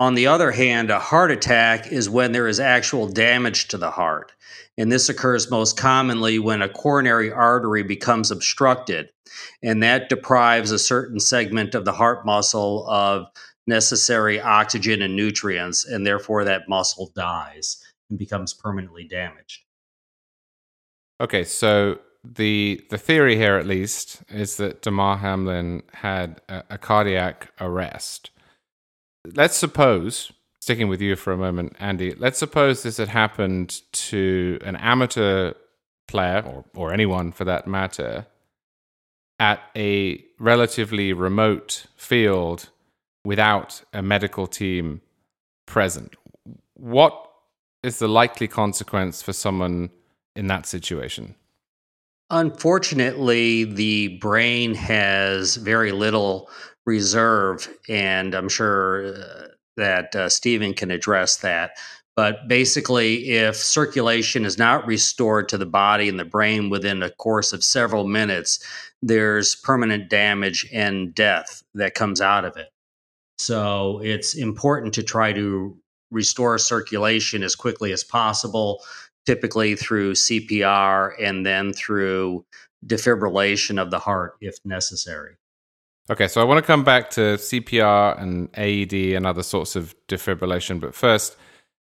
On 0.00 0.14
the 0.14 0.26
other 0.26 0.50
hand, 0.50 0.90
a 0.90 0.98
heart 0.98 1.30
attack 1.30 1.92
is 1.92 2.10
when 2.10 2.32
there 2.32 2.48
is 2.48 2.58
actual 2.58 3.06
damage 3.06 3.68
to 3.68 3.78
the 3.78 3.92
heart. 3.92 4.32
And 4.76 4.90
this 4.90 5.08
occurs 5.08 5.50
most 5.50 5.76
commonly 5.76 6.40
when 6.40 6.62
a 6.62 6.68
coronary 6.68 7.30
artery 7.30 7.84
becomes 7.84 8.32
obstructed, 8.32 9.10
and 9.62 9.84
that 9.84 10.08
deprives 10.08 10.72
a 10.72 10.80
certain 10.80 11.20
segment 11.20 11.76
of 11.76 11.84
the 11.84 11.92
heart 11.92 12.26
muscle 12.26 12.88
of 12.88 13.28
necessary 13.68 14.40
oxygen 14.40 15.00
and 15.00 15.14
nutrients, 15.14 15.86
and 15.86 16.04
therefore 16.04 16.44
that 16.44 16.68
muscle 16.68 17.12
dies 17.14 17.80
and 18.10 18.18
becomes 18.18 18.52
permanently 18.52 19.04
damaged. 19.04 19.62
Okay, 21.20 21.44
so 21.44 22.00
the 22.24 22.84
the 22.90 22.98
theory 22.98 23.36
here, 23.36 23.56
at 23.56 23.66
least, 23.66 24.22
is 24.28 24.56
that 24.56 24.82
Damar 24.82 25.18
Hamlin 25.18 25.82
had 25.92 26.40
a, 26.48 26.64
a 26.70 26.78
cardiac 26.78 27.52
arrest. 27.60 28.30
Let's 29.34 29.56
suppose, 29.56 30.32
sticking 30.60 30.88
with 30.88 31.00
you 31.00 31.16
for 31.16 31.32
a 31.32 31.36
moment, 31.36 31.76
Andy. 31.78 32.14
Let's 32.14 32.38
suppose 32.38 32.82
this 32.82 32.96
had 32.96 33.08
happened 33.08 33.82
to 33.92 34.58
an 34.64 34.76
amateur 34.76 35.52
player, 36.08 36.42
or 36.46 36.64
or 36.74 36.92
anyone 36.92 37.32
for 37.32 37.44
that 37.44 37.66
matter, 37.66 38.26
at 39.38 39.60
a 39.76 40.24
relatively 40.38 41.12
remote 41.12 41.86
field 41.96 42.70
without 43.24 43.82
a 43.92 44.02
medical 44.02 44.46
team 44.46 45.02
present. 45.66 46.14
What 46.74 47.30
is 47.82 47.98
the 47.98 48.08
likely 48.08 48.48
consequence 48.48 49.22
for 49.22 49.32
someone 49.32 49.90
in 50.34 50.46
that 50.48 50.66
situation? 50.66 51.34
Unfortunately, 52.30 53.64
the 53.64 54.18
brain 54.18 54.74
has 54.74 55.56
very 55.56 55.92
little 55.92 56.50
reserve, 56.86 57.68
and 57.88 58.34
I'm 58.34 58.48
sure 58.48 59.14
uh, 59.14 59.48
that 59.76 60.14
uh, 60.14 60.28
Stephen 60.28 60.74
can 60.74 60.90
address 60.90 61.38
that. 61.38 61.72
But 62.16 62.46
basically, 62.46 63.30
if 63.30 63.56
circulation 63.56 64.44
is 64.44 64.56
not 64.56 64.86
restored 64.86 65.48
to 65.48 65.58
the 65.58 65.66
body 65.66 66.08
and 66.08 66.18
the 66.18 66.24
brain 66.24 66.70
within 66.70 67.02
a 67.02 67.10
course 67.10 67.52
of 67.52 67.64
several 67.64 68.06
minutes, 68.06 68.64
there's 69.02 69.56
permanent 69.56 70.08
damage 70.08 70.68
and 70.72 71.14
death 71.14 71.62
that 71.74 71.94
comes 71.94 72.20
out 72.20 72.44
of 72.44 72.56
it. 72.56 72.70
So 73.38 74.00
it's 74.02 74.34
important 74.34 74.94
to 74.94 75.02
try 75.02 75.32
to 75.32 75.76
restore 76.12 76.56
circulation 76.58 77.42
as 77.42 77.56
quickly 77.56 77.92
as 77.92 78.04
possible, 78.04 78.80
typically 79.26 79.74
through 79.76 80.12
CPR 80.12 81.12
and 81.22 81.44
then 81.44 81.72
through 81.72 82.44
defibrillation 82.86 83.80
of 83.80 83.90
the 83.90 83.98
heart 83.98 84.34
if 84.40 84.56
necessary. 84.64 85.36
Okay, 86.10 86.28
so 86.28 86.40
I 86.40 86.44
want 86.44 86.58
to 86.58 86.66
come 86.66 86.84
back 86.84 87.08
to 87.10 87.20
CPR 87.38 88.20
and 88.20 88.50
AED 88.58 89.16
and 89.16 89.26
other 89.26 89.42
sorts 89.42 89.74
of 89.74 89.94
defibrillation, 90.06 90.78
but 90.78 90.94
first, 90.94 91.36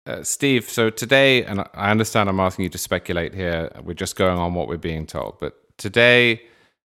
uh, 0.07 0.23
Steve, 0.23 0.71
so 0.71 0.89
today, 0.89 1.45
and 1.45 1.61
I 1.75 1.91
understand 1.91 2.29
I'm 2.29 2.41
asking 2.41 2.63
you 2.63 2.69
to 2.71 2.79
speculate 2.79 3.35
here, 3.35 3.71
we're 3.83 3.93
just 3.93 4.17
going 4.17 4.39
on 4.39 4.55
what 4.55 4.69
we're 4.69 4.79
being 4.79 5.07
told, 5.07 5.39
but 5.39 5.55
today, 5.77 6.41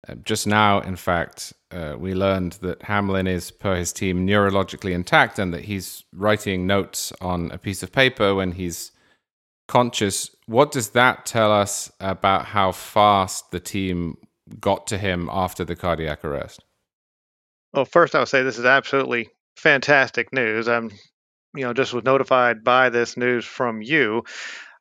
uh, 0.09 0.17
just 0.17 0.47
now, 0.47 0.81
in 0.81 0.97
fact, 0.97 1.55
uh, 1.71 1.97
we 1.99 2.15
learned 2.15 2.53
that 2.55 2.83
Hamlin 2.83 3.27
is, 3.27 3.51
per 3.51 3.77
his 3.77 3.93
team, 3.93 4.27
neurologically 4.27 4.93
intact 4.93 5.39
and 5.39 5.53
that 5.55 5.65
he's 5.65 6.05
writing 6.13 6.67
notes 6.67 7.13
on 7.21 7.51
a 7.51 7.59
piece 7.59 7.83
of 7.83 7.91
paper 7.93 8.35
when 8.35 8.53
he's 8.53 8.93
conscious. 9.67 10.34
What 10.47 10.73
does 10.73 10.91
that 10.91 11.25
tell 11.25 11.53
us 11.53 11.91
about 12.01 12.45
how 12.47 12.73
fast 12.73 13.51
the 13.51 13.61
team 13.61 14.17
got 14.61 14.87
to 14.89 14.99
him 14.99 15.29
after 15.33 15.65
the 15.65 15.77
cardiac 15.77 16.25
arrest? 16.25 16.65
Well, 17.73 17.87
first, 17.87 18.15
I 18.15 18.19
would 18.19 18.29
say 18.29 18.43
this 18.43 18.59
is 18.59 18.67
absolutely 18.67 19.29
fantastic 19.57 20.33
news. 20.33 20.69
I'm, 20.69 20.91
you 21.55 21.65
know, 21.65 21.73
just 21.73 21.95
was 21.95 22.05
notified 22.05 22.63
by 22.63 22.91
this 22.91 23.17
news 23.17 23.45
from 23.45 23.83
you. 23.83 24.23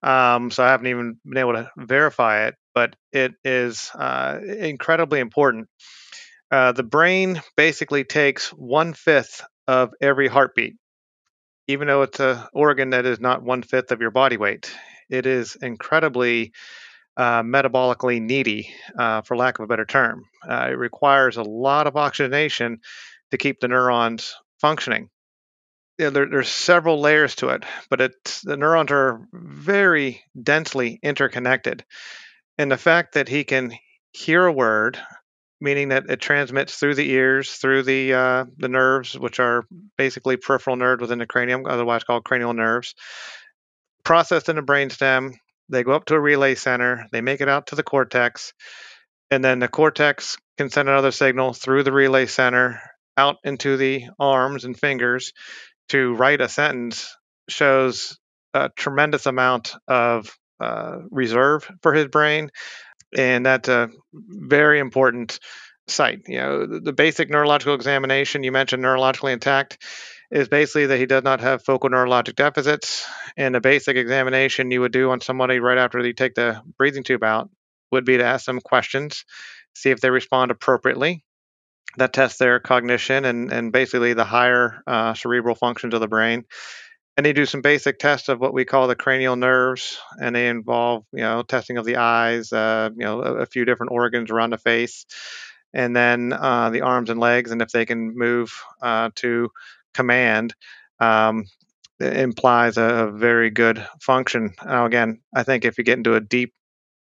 Um, 0.04 0.52
so 0.52 0.64
I 0.64 0.70
haven't 0.70 0.88
even 0.88 1.18
been 1.26 1.38
able 1.38 1.54
to 1.54 1.72
verify 1.78 2.48
it, 2.48 2.56
but 2.76 2.96
it 3.14 3.34
is 3.46 3.90
uh, 3.96 4.40
incredibly 4.46 5.22
important. 5.22 5.70
Uh, 6.52 6.74
the 6.74 6.84
brain 6.84 7.42
basically 7.56 8.04
takes 8.04 8.50
one 8.50 8.94
fifth 8.94 9.44
of 9.68 9.92
every 10.02 10.28
heartbeat, 10.28 10.76
even 11.68 11.88
though 11.88 12.02
it's 12.02 12.20
an 12.20 12.44
organ 12.54 12.90
that 12.90 13.06
is 13.06 13.20
not 13.20 13.44
one 13.44 13.64
fifth 13.64 13.92
of 13.92 14.02
your 14.02 14.12
body 14.12 14.38
weight. 14.38 14.76
It 15.10 15.26
is 15.26 15.56
incredibly 15.56 16.54
uh, 17.18 17.44
metabolically 17.44 18.22
needy, 18.22 18.74
uh, 18.98 19.22
for 19.22 19.38
lack 19.38 19.60
of 19.60 19.64
a 19.64 19.68
better 19.68 19.86
term. 19.86 20.26
Uh, 20.48 20.70
it 20.72 20.78
requires 20.78 21.38
a 21.38 21.44
lot 21.44 21.88
of 21.88 21.96
oxygenation 21.96 22.80
to 23.32 23.38
keep 23.38 23.60
the 23.60 23.68
neurons 23.68 24.36
functioning. 24.60 25.10
There, 25.98 26.12
there's 26.12 26.50
several 26.50 27.00
layers 27.00 27.36
to 27.36 27.50
it, 27.50 27.64
but 27.90 28.02
it's 28.02 28.42
the 28.42 28.58
neurons 28.58 28.92
are 28.92 29.22
very 29.32 30.24
densely 30.42 31.00
interconnected. 31.04 31.86
And 32.58 32.72
the 32.72 32.78
fact 32.78 33.14
that 33.14 33.30
he 33.30 33.44
can 33.44 33.74
hear 34.12 34.46
a 34.46 34.52
word, 34.52 34.98
meaning 35.62 35.90
that 35.90 36.10
it 36.10 36.20
transmits 36.20 36.78
through 36.78 36.96
the 36.96 37.10
ears, 37.12 37.52
through 37.54 37.84
the 37.84 38.14
uh, 38.14 38.46
the 38.58 38.70
nerves, 38.70 39.18
which 39.18 39.40
are 39.40 39.66
basically 39.98 40.38
peripheral 40.38 40.76
nerves 40.76 41.02
within 41.02 41.20
the 41.20 41.28
cranium, 41.28 41.66
otherwise 41.68 42.04
called 42.04 42.26
cranial 42.26 42.54
nerves, 42.54 42.96
processed 44.04 44.50
in 44.50 44.56
the 44.56 44.62
brainstem. 44.62 45.34
They 45.70 45.84
go 45.84 45.94
up 45.94 46.06
to 46.06 46.16
a 46.16 46.20
relay 46.20 46.56
center. 46.56 47.08
They 47.12 47.22
make 47.22 47.42
it 47.42 47.50
out 47.50 47.68
to 47.68 47.76
the 47.76 47.84
cortex, 47.84 48.54
and 49.32 49.44
then 49.44 49.60
the 49.60 49.68
cortex 49.68 50.38
can 50.58 50.70
send 50.70 50.90
another 50.90 51.12
signal 51.12 51.54
through 51.54 51.84
the 51.84 51.92
relay 51.92 52.26
center 52.26 52.82
out 53.18 53.38
into 53.44 53.78
the 53.78 54.06
arms 54.20 54.66
and 54.66 54.80
fingers 54.80 55.34
to 55.90 56.14
write 56.14 56.42
a 56.42 56.50
sentence. 56.50 57.16
Shows 57.50 58.18
a 58.54 58.70
tremendous 58.70 59.26
amount 59.26 59.76
of 59.88 60.34
uh, 60.60 61.00
reserve 61.12 61.70
for 61.82 61.94
his 61.94 62.08
brain, 62.08 62.52
and 63.18 63.46
that's 63.46 63.68
a 63.68 63.90
very 64.14 64.80
important 64.80 65.40
site. 65.88 66.22
You 66.28 66.38
know, 66.38 66.68
the, 66.68 66.80
the 66.80 66.94
basic 66.94 67.30
neurological 67.30 67.76
examination 67.76 68.44
you 68.44 68.52
mentioned, 68.52 68.84
neurologically 68.84 69.34
intact, 69.34 69.84
is 70.34 70.50
basically 70.50 70.88
that 70.88 70.98
he 70.98 71.06
does 71.06 71.24
not 71.24 71.42
have 71.42 71.64
focal 71.64 71.92
neurologic 71.92 72.36
deficits. 72.36 73.06
And 73.38 73.56
a 73.56 73.62
basic 73.62 73.96
examination 73.96 74.72
you 74.72 74.82
would 74.82 74.92
do 74.92 75.12
on 75.12 75.22
somebody 75.22 75.60
right 75.60 75.78
after 75.78 76.02
they 76.02 76.14
take 76.14 76.34
the 76.34 76.62
breathing 76.78 77.04
tube 77.04 77.24
out 77.24 77.50
would 77.92 78.04
be 78.04 78.18
to 78.18 78.26
ask 78.26 78.46
them 78.46 78.60
questions, 78.60 79.26
see 79.76 79.92
if 79.92 80.02
they 80.02 80.10
respond 80.10 80.52
appropriately. 80.52 81.24
That 81.98 82.14
tests 82.14 82.40
their 82.40 82.60
cognition 82.60 83.24
and, 83.24 83.54
and 83.54 83.72
basically 83.72 84.14
the 84.14 84.26
higher 84.26 84.82
uh, 84.88 85.14
cerebral 85.14 85.54
functions 85.54 85.94
of 85.94 86.02
the 86.02 86.08
brain 86.08 86.46
and 87.16 87.26
they 87.26 87.34
do 87.34 87.46
some 87.46 87.62
basic 87.62 88.00
tests 88.00 88.30
of 88.30 88.40
what 88.40 88.54
we 88.54 88.66
call 88.66 88.88
the 88.88 88.96
cranial 88.96 89.36
nerves, 89.36 90.00
and 90.20 90.36
they 90.36 90.48
involve 90.48 91.06
you 91.14 91.22
know 91.22 91.44
testing 91.44 91.78
of 91.78 91.86
the 91.86 91.98
eyes, 91.98 92.52
uh, 92.52 92.90
you 92.96 93.06
know 93.06 93.22
a, 93.22 93.34
a, 93.42 93.46
few 93.46 93.66
different 93.66 93.92
organs 93.92 94.32
around 94.32 94.50
the 94.50 94.58
face, 94.58 95.06
and 95.74 95.96
then 95.96 96.34
uh, 96.34 96.72
the 96.72 96.82
arms 96.82 97.10
and 97.10 97.20
legs, 97.20 97.52
and 97.52 97.62
if 97.62 97.70
they 97.70 97.86
can 97.86 98.18
move 98.18 98.52
uh, 98.82 99.12
to 99.16 99.52
command. 99.94 100.54
Um, 101.00 101.46
implies 102.00 102.78
a, 102.78 102.84
a, 102.84 103.12
very 103.12 103.50
good 103.50 103.86
function. 104.02 104.54
Now, 104.66 104.86
again, 104.86 105.22
I 105.34 105.44
think 105.44 105.64
if 105.64 105.78
you 105.78 105.84
get 105.84 105.98
into 105.98 106.16
a 106.16 106.22
deep 106.22 106.54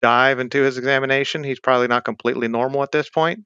dive 0.03 0.39
into 0.39 0.63
his 0.63 0.79
examination, 0.79 1.45
he's 1.45 1.61
probably 1.61 1.89
not 1.89 2.05
completely 2.05 2.49
normal 2.49 2.83
at 2.83 2.93
this 2.93 3.09
point. 3.09 3.45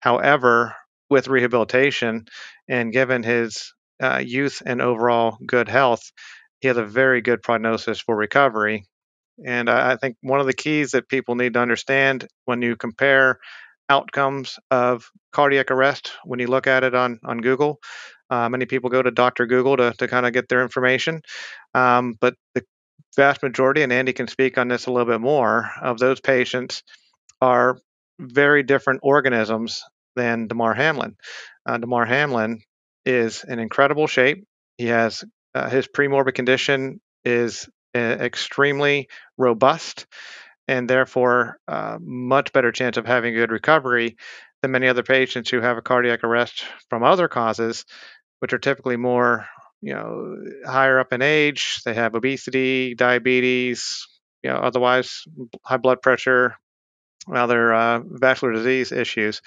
However, 0.00 0.74
with 1.10 1.28
rehabilitation 1.28 2.26
and 2.68 2.92
given 2.92 3.22
his 3.22 3.72
uh, 4.02 4.22
youth 4.24 4.62
and 4.64 4.80
overall 4.82 5.38
good 5.46 5.68
health, 5.68 6.12
he 6.60 6.68
has 6.68 6.76
a 6.76 6.84
very 6.84 7.20
good 7.20 7.42
prognosis 7.42 8.00
for 8.00 8.16
recovery. 8.16 8.86
And 9.44 9.68
I, 9.68 9.96
think 9.96 10.16
one 10.20 10.40
of 10.40 10.46
the 10.46 10.52
keys 10.52 10.92
that 10.92 11.08
people 11.08 11.34
need 11.34 11.54
to 11.54 11.60
understand 11.60 12.28
when 12.44 12.62
you 12.62 12.76
compare 12.76 13.38
outcomes 13.88 14.58
of 14.70 15.10
cardiac 15.32 15.70
arrest, 15.70 16.12
when 16.24 16.38
you 16.38 16.46
look 16.46 16.66
at 16.66 16.84
it 16.84 16.94
on, 16.94 17.18
on 17.24 17.38
Google, 17.38 17.80
uh, 18.30 18.48
many 18.48 18.66
people 18.66 18.90
go 18.90 19.02
to 19.02 19.10
Dr. 19.10 19.46
Google 19.46 19.76
to, 19.76 19.92
to 19.98 20.08
kind 20.08 20.26
of 20.26 20.32
get 20.32 20.48
their 20.48 20.62
information. 20.62 21.22
Um, 21.74 22.14
but 22.20 22.34
the 22.54 22.64
vast 23.16 23.42
majority, 23.42 23.82
and 23.82 23.92
Andy 23.92 24.12
can 24.12 24.28
speak 24.28 24.58
on 24.58 24.68
this 24.68 24.86
a 24.86 24.92
little 24.92 25.10
bit 25.10 25.20
more, 25.20 25.70
of 25.80 25.98
those 25.98 26.20
patients 26.20 26.82
are 27.40 27.78
very 28.18 28.62
different 28.62 29.00
organisms 29.02 29.82
than 30.16 30.46
Damar 30.46 30.74
Hamlin. 30.74 31.16
Uh, 31.66 31.78
Damar 31.78 32.06
Hamlin 32.06 32.60
is 33.04 33.44
in 33.46 33.58
incredible 33.58 34.06
shape. 34.06 34.44
He 34.78 34.86
has 34.86 35.24
uh, 35.54 35.68
his 35.68 35.86
premorbid 35.86 36.34
condition 36.34 37.00
is 37.24 37.68
uh, 37.94 37.98
extremely 37.98 39.08
robust 39.38 40.06
and 40.66 40.88
therefore 40.88 41.58
uh, 41.68 41.98
much 42.00 42.52
better 42.52 42.72
chance 42.72 42.96
of 42.96 43.06
having 43.06 43.34
a 43.34 43.38
good 43.38 43.52
recovery 43.52 44.16
than 44.64 44.70
many 44.70 44.88
other 44.88 45.02
patients 45.02 45.50
who 45.50 45.60
have 45.60 45.76
a 45.76 45.82
cardiac 45.82 46.24
arrest 46.24 46.64
from 46.88 47.02
other 47.02 47.28
causes, 47.28 47.84
which 48.38 48.54
are 48.54 48.58
typically 48.58 48.96
more 48.96 49.46
you 49.82 49.92
know 49.92 50.36
higher 50.64 50.98
up 50.98 51.12
in 51.12 51.20
age. 51.20 51.82
They 51.84 51.92
have 51.92 52.14
obesity, 52.14 52.94
diabetes, 52.94 54.08
you 54.42 54.48
know 54.48 54.56
otherwise 54.56 55.24
high 55.62 55.76
blood 55.76 56.00
pressure, 56.00 56.56
other 57.30 57.74
uh, 57.74 58.00
vascular 58.06 58.54
disease 58.54 58.90
issues. 58.90 59.42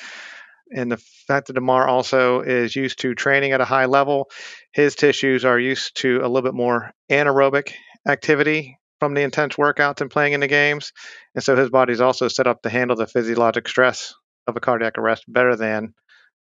And 0.71 0.91
the 0.91 0.97
fact 0.97 1.47
that 1.47 1.53
Damar 1.53 1.87
also 1.87 2.41
is 2.41 2.75
used 2.75 2.99
to 2.99 3.15
training 3.15 3.53
at 3.53 3.61
a 3.61 3.65
high 3.65 3.85
level, 3.85 4.29
his 4.71 4.95
tissues 4.95 5.45
are 5.45 5.59
used 5.59 5.95
to 6.01 6.17
a 6.17 6.27
little 6.27 6.43
bit 6.43 6.53
more 6.53 6.91
anaerobic 7.09 7.73
activity 8.07 8.77
from 8.99 9.15
the 9.15 9.21
intense 9.21 9.55
workouts 9.55 10.01
and 10.01 10.11
playing 10.11 10.33
in 10.33 10.41
the 10.41 10.47
games. 10.47 10.91
And 11.33 11.43
so 11.43 11.55
his 11.55 11.71
body's 11.71 12.01
also 12.01 12.27
set 12.27 12.45
up 12.45 12.61
to 12.63 12.69
handle 12.69 12.97
the 12.97 13.07
physiologic 13.07 13.67
stress 13.67 14.13
of 14.47 14.55
a 14.55 14.59
cardiac 14.59 14.97
arrest 14.97 15.25
better 15.27 15.55
than 15.55 15.93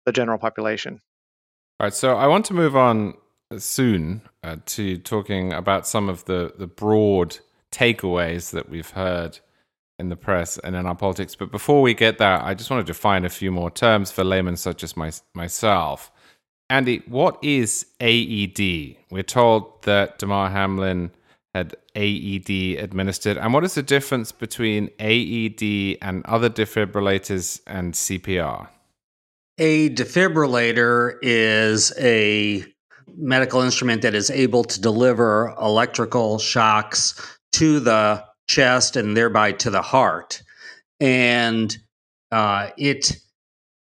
the 0.06 0.12
general 0.12 0.38
population. 0.38 1.00
All 1.80 1.86
right, 1.86 1.94
so 1.94 2.16
I 2.16 2.26
want 2.26 2.44
to 2.46 2.54
move 2.54 2.76
on 2.76 3.14
soon 3.58 4.22
uh, 4.42 4.56
to 4.66 4.98
talking 4.98 5.52
about 5.52 5.86
some 5.86 6.08
of 6.08 6.24
the, 6.24 6.54
the 6.58 6.66
broad 6.66 7.38
takeaways 7.70 8.50
that 8.52 8.68
we've 8.68 8.90
heard 8.90 9.38
in 9.98 10.08
the 10.08 10.16
press 10.16 10.58
and 10.58 10.74
in 10.74 10.86
our 10.86 10.94
politics. 10.94 11.34
But 11.34 11.50
before 11.50 11.82
we 11.82 11.94
get 11.94 12.18
there, 12.18 12.42
I 12.42 12.54
just 12.54 12.70
want 12.70 12.86
to 12.86 12.92
define 12.92 13.24
a 13.24 13.30
few 13.30 13.50
more 13.50 13.70
terms 13.70 14.10
for 14.10 14.24
laymen 14.24 14.56
such 14.56 14.82
as 14.82 14.96
my, 14.96 15.12
myself. 15.34 16.10
Andy, 16.70 17.02
what 17.06 17.38
is 17.42 17.86
AED? 18.00 18.96
We're 19.10 19.22
told 19.22 19.82
that 19.82 20.18
Damar 20.18 20.50
Hamlin 20.50 21.10
had 21.54 21.76
AED 21.94 22.78
administered. 22.78 23.36
And 23.36 23.52
what 23.52 23.64
is 23.64 23.74
the 23.74 23.82
difference 23.82 24.32
between 24.32 24.90
AED 24.98 25.98
and 26.00 26.24
other 26.24 26.48
defibrillators 26.48 27.60
and 27.66 27.92
CPR? 27.92 28.68
A 29.58 29.90
defibrillator 29.90 31.16
is 31.20 31.92
a 31.98 32.64
medical 33.14 33.60
instrument 33.60 34.02
that 34.02 34.14
is 34.14 34.30
able 34.30 34.64
to 34.64 34.80
deliver 34.80 35.54
electrical 35.60 36.38
shocks 36.38 37.38
to 37.52 37.80
the 37.80 38.24
chest 38.48 38.96
and 38.96 39.16
thereby 39.16 39.52
to 39.52 39.70
the 39.70 39.82
heart. 39.82 40.42
And 41.00 41.76
uh, 42.30 42.70
it 42.78 43.18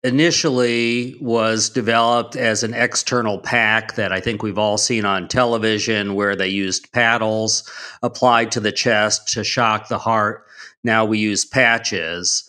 initially 0.03 1.15
was 1.19 1.69
developed 1.69 2.35
as 2.35 2.63
an 2.63 2.73
external 2.73 3.39
pack 3.39 3.95
that 3.95 4.11
I 4.11 4.19
think 4.19 4.43
we've 4.43 4.57
all 4.57 4.77
seen 4.77 5.05
on 5.05 5.27
television 5.27 6.13
where 6.13 6.35
they 6.35 6.47
used 6.47 6.91
paddles 6.93 7.69
applied 8.03 8.51
to 8.51 8.59
the 8.59 8.71
chest 8.71 9.29
to 9.33 9.43
shock 9.43 9.87
the 9.87 9.97
heart. 9.97 10.45
Now 10.83 11.05
we 11.05 11.17
use 11.17 11.45
patches. 11.45 12.47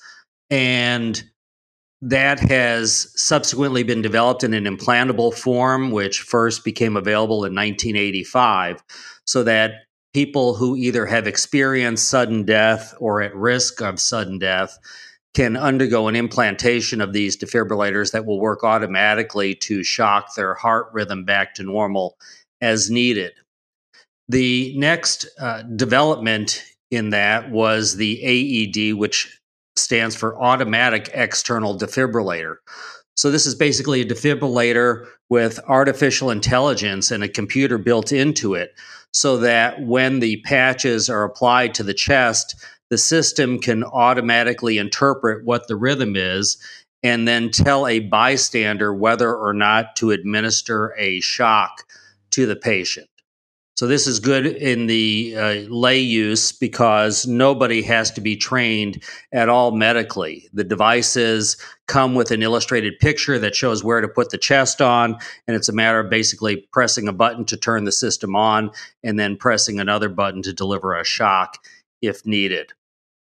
And 0.50 1.22
that 2.00 2.38
has 2.38 3.12
subsequently 3.20 3.82
been 3.82 4.02
developed 4.02 4.44
in 4.44 4.54
an 4.54 4.64
implantable 4.64 5.34
form, 5.34 5.90
which 5.90 6.20
first 6.20 6.64
became 6.64 6.96
available 6.96 7.44
in 7.44 7.54
1985, 7.54 8.82
so 9.26 9.42
that 9.42 9.72
people 10.14 10.54
who 10.54 10.76
either 10.76 11.06
have 11.06 11.26
experienced 11.26 12.08
sudden 12.08 12.44
death 12.44 12.94
or 13.00 13.20
at 13.20 13.34
risk 13.34 13.82
of 13.82 13.98
sudden 13.98 14.38
death 14.38 14.78
can 15.34 15.56
undergo 15.56 16.08
an 16.08 16.16
implantation 16.16 17.00
of 17.00 17.12
these 17.12 17.36
defibrillators 17.36 18.12
that 18.12 18.26
will 18.26 18.40
work 18.40 18.64
automatically 18.64 19.54
to 19.54 19.84
shock 19.84 20.34
their 20.34 20.54
heart 20.54 20.88
rhythm 20.92 21.24
back 21.24 21.54
to 21.54 21.62
normal 21.62 22.16
as 22.60 22.90
needed. 22.90 23.32
The 24.28 24.74
next 24.76 25.28
uh, 25.40 25.62
development 25.62 26.64
in 26.90 27.10
that 27.10 27.50
was 27.50 27.96
the 27.96 28.20
AED, 28.22 28.98
which 28.98 29.38
stands 29.76 30.16
for 30.16 30.40
Automatic 30.40 31.10
External 31.14 31.78
Defibrillator. 31.78 32.56
So, 33.16 33.30
this 33.30 33.46
is 33.46 33.54
basically 33.54 34.00
a 34.00 34.06
defibrillator 34.06 35.06
with 35.28 35.60
artificial 35.68 36.30
intelligence 36.30 37.10
and 37.10 37.22
a 37.22 37.28
computer 37.28 37.76
built 37.76 38.12
into 38.12 38.54
it 38.54 38.72
so 39.12 39.38
that 39.38 39.82
when 39.82 40.20
the 40.20 40.40
patches 40.42 41.10
are 41.10 41.24
applied 41.24 41.74
to 41.74 41.82
the 41.82 41.94
chest, 41.94 42.54
the 42.90 42.98
system 42.98 43.58
can 43.58 43.84
automatically 43.84 44.78
interpret 44.78 45.44
what 45.44 45.68
the 45.68 45.76
rhythm 45.76 46.14
is 46.16 46.56
and 47.02 47.28
then 47.28 47.50
tell 47.50 47.86
a 47.86 48.00
bystander 48.00 48.92
whether 48.92 49.34
or 49.34 49.52
not 49.52 49.96
to 49.96 50.10
administer 50.10 50.94
a 50.98 51.20
shock 51.20 51.84
to 52.30 52.46
the 52.46 52.56
patient. 52.56 53.08
So, 53.76 53.86
this 53.86 54.08
is 54.08 54.18
good 54.18 54.44
in 54.44 54.88
the 54.88 55.34
uh, 55.36 55.52
lay 55.72 56.00
use 56.00 56.50
because 56.50 57.28
nobody 57.28 57.80
has 57.82 58.10
to 58.10 58.20
be 58.20 58.36
trained 58.36 59.04
at 59.32 59.48
all 59.48 59.70
medically. 59.70 60.48
The 60.52 60.64
devices 60.64 61.56
come 61.86 62.16
with 62.16 62.32
an 62.32 62.42
illustrated 62.42 62.98
picture 62.98 63.38
that 63.38 63.54
shows 63.54 63.84
where 63.84 64.00
to 64.00 64.08
put 64.08 64.30
the 64.30 64.36
chest 64.36 64.82
on, 64.82 65.16
and 65.46 65.56
it's 65.56 65.68
a 65.68 65.72
matter 65.72 66.00
of 66.00 66.10
basically 66.10 66.66
pressing 66.72 67.06
a 67.06 67.12
button 67.12 67.44
to 67.44 67.56
turn 67.56 67.84
the 67.84 67.92
system 67.92 68.34
on 68.34 68.72
and 69.04 69.16
then 69.16 69.36
pressing 69.36 69.78
another 69.78 70.08
button 70.08 70.42
to 70.42 70.52
deliver 70.52 70.98
a 70.98 71.04
shock 71.04 71.58
if 72.02 72.24
needed. 72.26 72.72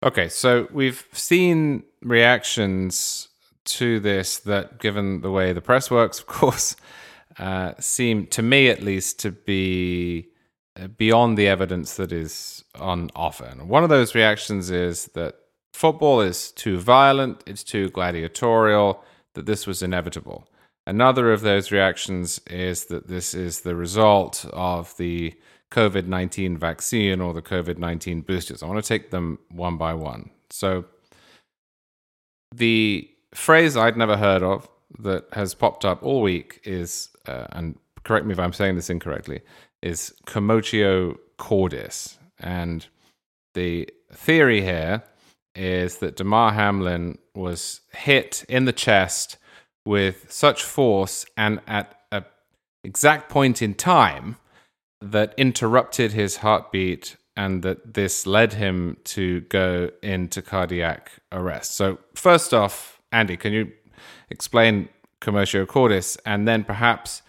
Okay, 0.02 0.28
so 0.28 0.68
we've 0.72 1.06
seen 1.12 1.84
reactions 2.02 3.28
to 3.64 4.00
this 4.00 4.38
that, 4.38 4.78
given 4.78 5.20
the 5.20 5.30
way 5.30 5.52
the 5.52 5.60
press 5.60 5.90
works, 5.90 6.18
of 6.20 6.26
course, 6.26 6.76
uh, 7.38 7.72
seem 7.78 8.26
to 8.28 8.42
me 8.42 8.68
at 8.68 8.82
least 8.82 9.18
to 9.20 9.30
be 9.30 10.28
uh, 10.80 10.86
beyond 10.88 11.36
the 11.36 11.48
evidence 11.48 11.96
that 11.96 12.12
is 12.12 12.64
on 12.76 13.10
offer. 13.14 13.44
And 13.44 13.68
one 13.68 13.82
of 13.82 13.90
those 13.90 14.14
reactions 14.14 14.70
is 14.70 15.06
that 15.14 15.34
football 15.72 16.20
is 16.20 16.50
too 16.52 16.78
violent, 16.78 17.42
it's 17.46 17.64
too 17.64 17.90
gladiatorial, 17.90 19.02
that 19.34 19.46
this 19.46 19.66
was 19.66 19.82
inevitable. 19.82 20.48
Another 20.86 21.32
of 21.32 21.42
those 21.42 21.70
reactions 21.70 22.40
is 22.48 22.86
that 22.86 23.06
this 23.06 23.34
is 23.34 23.60
the 23.60 23.76
result 23.76 24.46
of 24.52 24.96
the 24.96 25.34
COVID 25.70 26.06
19 26.06 26.58
vaccine 26.58 27.20
or 27.20 27.32
the 27.32 27.42
COVID 27.42 27.78
19 27.78 28.22
boosters. 28.22 28.62
I 28.62 28.66
want 28.66 28.82
to 28.82 28.88
take 28.88 29.10
them 29.10 29.38
one 29.50 29.76
by 29.76 29.94
one. 29.94 30.30
So, 30.50 30.84
the 32.54 33.08
phrase 33.34 33.76
I'd 33.76 33.96
never 33.96 34.16
heard 34.16 34.42
of 34.42 34.68
that 34.98 35.26
has 35.32 35.54
popped 35.54 35.84
up 35.84 36.02
all 36.02 36.22
week 36.22 36.60
is, 36.64 37.10
uh, 37.26 37.46
and 37.52 37.78
correct 38.02 38.26
me 38.26 38.32
if 38.32 38.40
I'm 38.40 38.52
saying 38.52 38.74
this 38.74 38.90
incorrectly, 38.90 39.40
is 39.82 40.12
commotio 40.26 41.16
cordis. 41.36 42.18
And 42.40 42.86
the 43.54 43.88
theory 44.12 44.62
here 44.62 45.04
is 45.54 45.98
that 45.98 46.16
Damar 46.16 46.52
Hamlin 46.52 47.18
was 47.34 47.80
hit 47.92 48.44
in 48.48 48.64
the 48.64 48.72
chest 48.72 49.36
with 49.84 50.30
such 50.30 50.62
force 50.62 51.24
and 51.36 51.60
at 51.66 51.94
an 52.12 52.24
exact 52.84 53.28
point 53.28 53.62
in 53.62 53.74
time 53.74 54.36
that 55.00 55.34
interrupted 55.36 56.12
his 56.12 56.38
heartbeat 56.38 57.16
and 57.36 57.62
that 57.62 57.94
this 57.94 58.26
led 58.26 58.54
him 58.54 58.96
to 59.04 59.40
go 59.42 59.90
into 60.02 60.42
cardiac 60.42 61.12
arrest. 61.32 61.74
So, 61.74 61.98
first 62.14 62.52
off, 62.52 63.00
Andy, 63.12 63.36
can 63.36 63.52
you 63.52 63.72
explain 64.28 64.88
commotio 65.20 65.66
cordis 65.66 66.16
and 66.26 66.46
then 66.46 66.64
perhaps 66.64 67.22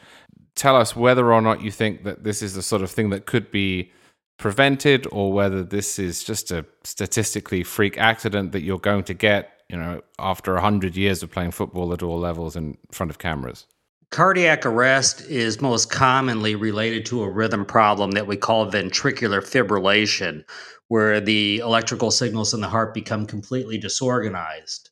tell 0.56 0.76
us 0.76 0.96
whether 0.96 1.32
or 1.32 1.42
not 1.42 1.62
you 1.62 1.72
think 1.72 2.04
that 2.04 2.24
this 2.24 2.42
is 2.42 2.56
the 2.56 2.62
sort 2.62 2.82
of 2.82 2.92
thing 2.92 3.10
that 3.10 3.26
could 3.26 3.52
be 3.52 3.92
prevented 4.38 5.08
or 5.12 5.32
whether 5.32 5.64
this 5.64 6.00
is 6.00 6.24
just 6.24 6.52
a 6.52 6.66
statistically 6.84 7.64
freak 7.64 7.98
accident 7.98 8.52
that 8.52 8.62
you're 8.62 8.80
going 8.80 9.04
to 9.04 9.14
get, 9.14 9.62
you 9.70 9.78
know, 9.78 10.02
after 10.20 10.54
100 10.54 10.96
years 10.96 11.24
of 11.24 11.32
playing 11.32 11.52
football 11.52 11.94
at 11.94 12.04
all 12.04 12.20
levels 12.20 12.56
in 12.56 12.78
front 12.92 13.10
of 13.10 13.20
cameras. 13.20 13.66
Cardiac 14.12 14.66
arrest 14.66 15.22
is 15.22 15.62
most 15.62 15.90
commonly 15.90 16.54
related 16.56 17.06
to 17.06 17.24
a 17.24 17.30
rhythm 17.30 17.66
problem 17.66 18.12
that 18.12 18.28
we 18.28 18.36
call 18.36 18.70
ventricular 18.70 19.40
fibrillation, 19.40 20.44
where 20.90 21.22
the 21.22 21.60
electrical 21.60 22.12
signals 22.12 22.54
in 22.54 22.60
the 22.60 22.68
heart 22.68 22.94
become 22.94 23.26
completely 23.26 23.78
disorganized. 23.78 24.90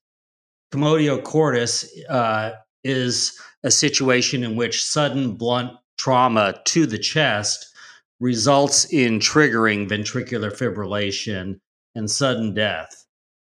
Commotio 0.71 1.21
cordis 1.21 1.86
uh, 2.08 2.51
is 2.86 3.38
a 3.63 3.71
situation 3.71 4.41
in 4.41 4.55
which 4.55 4.86
sudden 4.86 5.34
blunt 5.36 5.73
trauma 5.97 6.55
to 6.63 6.86
the 6.86 6.97
chest 6.97 7.65
results 8.21 8.86
in 8.86 9.19
triggering 9.19 9.89
ventricular 9.89 10.49
fibrillation 10.49 11.60
and 11.93 12.10
sudden 12.10 12.53
death. 12.53 13.05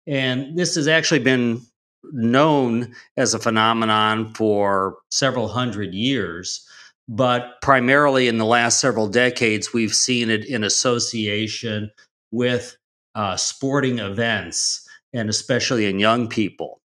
And 0.05 0.55
this 0.55 0.75
has 0.75 0.87
actually 0.87 1.21
been 1.21 1.61
known 2.11 2.93
as 3.17 3.33
a 3.33 3.39
phenomenon 3.39 4.33
for 4.33 4.97
several 5.11 5.47
hundred 5.47 5.93
years, 5.93 6.67
but 7.07 7.61
primarily 7.61 8.27
in 8.27 8.37
the 8.37 8.45
last 8.45 8.79
several 8.79 9.07
decades, 9.07 9.73
we've 9.73 9.93
seen 9.93 10.29
it 10.29 10.45
in 10.45 10.63
association 10.63 11.91
with 12.31 12.77
uh, 13.13 13.37
sporting 13.37 13.99
events 13.99 14.87
and 15.13 15.29
especially 15.29 15.85
in 15.85 15.99
young 15.99 16.27
people. 16.27 16.81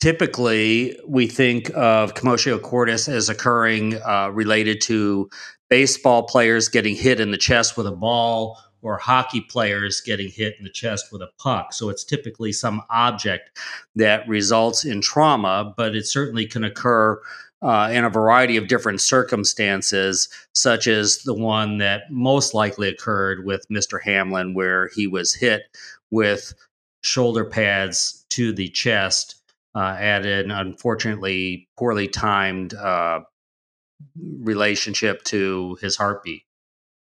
Typically, 0.00 0.98
we 1.06 1.26
think 1.26 1.70
of 1.76 2.14
commotio 2.14 2.60
cordis 2.60 3.06
as 3.06 3.28
occurring 3.28 4.00
uh, 4.02 4.30
related 4.32 4.80
to 4.80 5.28
baseball 5.68 6.22
players 6.22 6.68
getting 6.68 6.96
hit 6.96 7.20
in 7.20 7.30
the 7.30 7.36
chest 7.36 7.76
with 7.76 7.86
a 7.86 7.92
ball 7.92 8.58
or 8.82 8.96
hockey 8.96 9.40
players 9.40 10.00
getting 10.00 10.28
hit 10.28 10.56
in 10.58 10.64
the 10.64 10.70
chest 10.70 11.12
with 11.12 11.22
a 11.22 11.30
puck. 11.38 11.72
So 11.72 11.88
it's 11.88 12.04
typically 12.04 12.52
some 12.52 12.82
object 12.90 13.58
that 13.94 14.28
results 14.28 14.84
in 14.84 15.00
trauma, 15.00 15.74
but 15.76 15.94
it 15.94 16.06
certainly 16.06 16.46
can 16.46 16.64
occur 16.64 17.20
uh, 17.62 17.90
in 17.92 18.04
a 18.04 18.10
variety 18.10 18.56
of 18.56 18.68
different 18.68 19.00
circumstances, 19.00 20.28
such 20.54 20.86
as 20.86 21.18
the 21.18 21.34
one 21.34 21.78
that 21.78 22.10
most 22.10 22.54
likely 22.54 22.88
occurred 22.88 23.44
with 23.44 23.66
Mr. 23.68 24.02
Hamlin, 24.02 24.54
where 24.54 24.88
he 24.94 25.06
was 25.06 25.34
hit 25.34 25.76
with 26.10 26.54
shoulder 27.02 27.44
pads 27.44 28.24
to 28.30 28.52
the 28.52 28.68
chest 28.68 29.36
uh, 29.74 29.96
at 29.98 30.26
an 30.26 30.50
unfortunately 30.50 31.68
poorly 31.78 32.08
timed 32.08 32.74
uh, 32.74 33.20
relationship 34.40 35.22
to 35.24 35.76
his 35.80 35.96
heartbeat. 35.96 36.42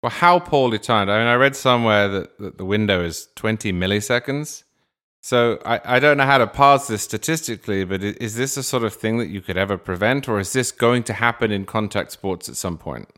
Well, 0.07 0.13
how 0.13 0.39
poorly 0.39 0.79
timed? 0.79 1.11
I 1.11 1.19
mean, 1.19 1.27
I 1.27 1.35
read 1.35 1.57
somewhere 1.57 2.07
that, 2.07 2.39
that 2.39 2.59
the 2.59 2.65
window 2.65 3.03
is 3.03 3.27
20 3.35 3.73
milliseconds. 3.73 4.63
So 5.21 5.59
I, 5.67 5.81
I 5.85 5.99
don't 5.99 6.17
know 6.17 6.27
how 6.27 6.39
to 6.39 6.47
parse 6.47 6.87
this 6.87 7.03
statistically, 7.03 7.83
but 7.83 8.05
is 8.05 8.37
this 8.37 8.57
a 8.57 8.63
sort 8.63 8.85
of 8.85 8.95
thing 8.95 9.19
that 9.19 9.31
you 9.31 9.41
could 9.41 9.57
ever 9.57 9.77
prevent, 9.77 10.29
or 10.29 10.39
is 10.39 10.53
this 10.53 10.71
going 10.71 11.03
to 11.03 11.13
happen 11.13 11.51
in 11.51 11.65
contact 11.65 12.13
sports 12.13 12.49
at 12.49 12.55
some 12.55 12.79
point? 12.79 13.09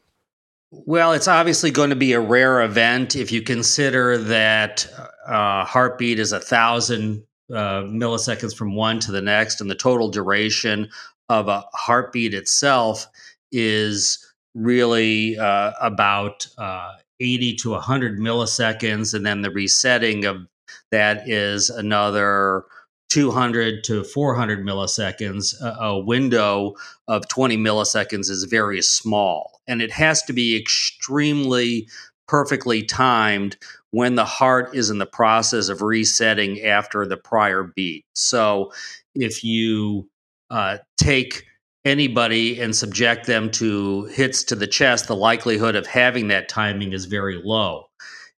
Well, 0.71 1.13
it's 1.13 1.29
obviously 1.29 1.71
going 1.71 1.91
to 1.91 1.97
be 1.97 2.15
a 2.15 2.21
rare 2.21 2.63
event 2.63 3.17
if 3.17 3.31
you 3.33 3.43
consider 3.43 4.17
that 4.17 4.89
uh, 5.27 5.67
heartbeat 5.67 6.19
is 6.19 6.33
a 6.33 6.41
thousand 6.41 7.23
uh, 7.53 7.83
milliseconds 7.83 8.57
from 8.57 8.75
one 8.75 8.99
to 9.01 9.13
the 9.13 9.21
next, 9.21 9.61
and 9.61 9.71
the 9.71 9.75
total 9.75 10.09
duration 10.09 10.89
of 11.29 11.49
a 11.49 11.67
heartbeat 11.75 12.33
itself 12.33 13.07
is 13.53 14.25
really 14.59 15.39
uh, 15.39 15.73
about 15.81 16.47
uh, 16.59 16.93
80 17.21 17.57
to 17.57 17.71
100 17.71 18.19
milliseconds, 18.19 19.15
and 19.15 19.25
then 19.25 19.43
the 19.43 19.51
resetting 19.51 20.25
of 20.25 20.47
that 20.91 21.29
is 21.29 21.71
another 21.71 22.65
200 23.11 23.85
to 23.85 24.05
400 24.05 24.65
milliseconds. 24.65 25.55
A, 25.63 25.85
a 25.85 25.99
window 25.99 26.75
of 27.07 27.27
20 27.29 27.57
milliseconds 27.57 28.31
is 28.31 28.45
very 28.45 28.83
small, 28.83 29.61
and 29.67 29.81
it 29.81 29.91
has 29.93 30.23
to 30.25 30.33
be 30.33 30.57
extremely 30.57 31.89
perfectly 32.27 32.83
timed 32.83 33.57
when 33.91 34.15
the 34.15 34.25
heart 34.25 34.75
is 34.75 34.91
in 34.91 34.99
the 34.99 35.07
process 35.07 35.69
of 35.69 35.81
resetting 35.81 36.61
after 36.63 37.07
the 37.07 37.17
prior 37.17 37.63
beat. 37.75 38.05
So 38.15 38.71
if 39.15 39.43
you 39.43 40.11
uh, 40.51 40.79
take 40.99 41.45
anybody 41.89 42.61
and 42.61 42.77
subject 42.77 43.27
them 43.27 43.51
to 43.53 44.05
hits 44.05 44.45
to 44.45 44.55
the 44.55 44.67
chest, 44.67 45.09
the 45.09 45.17
likelihood 45.17 45.75
of 45.75 45.87
having 45.87 46.29
that 46.29 46.49
timing 46.49 46.93
is 46.93 47.07
very 47.07 47.41
low. 47.43 47.87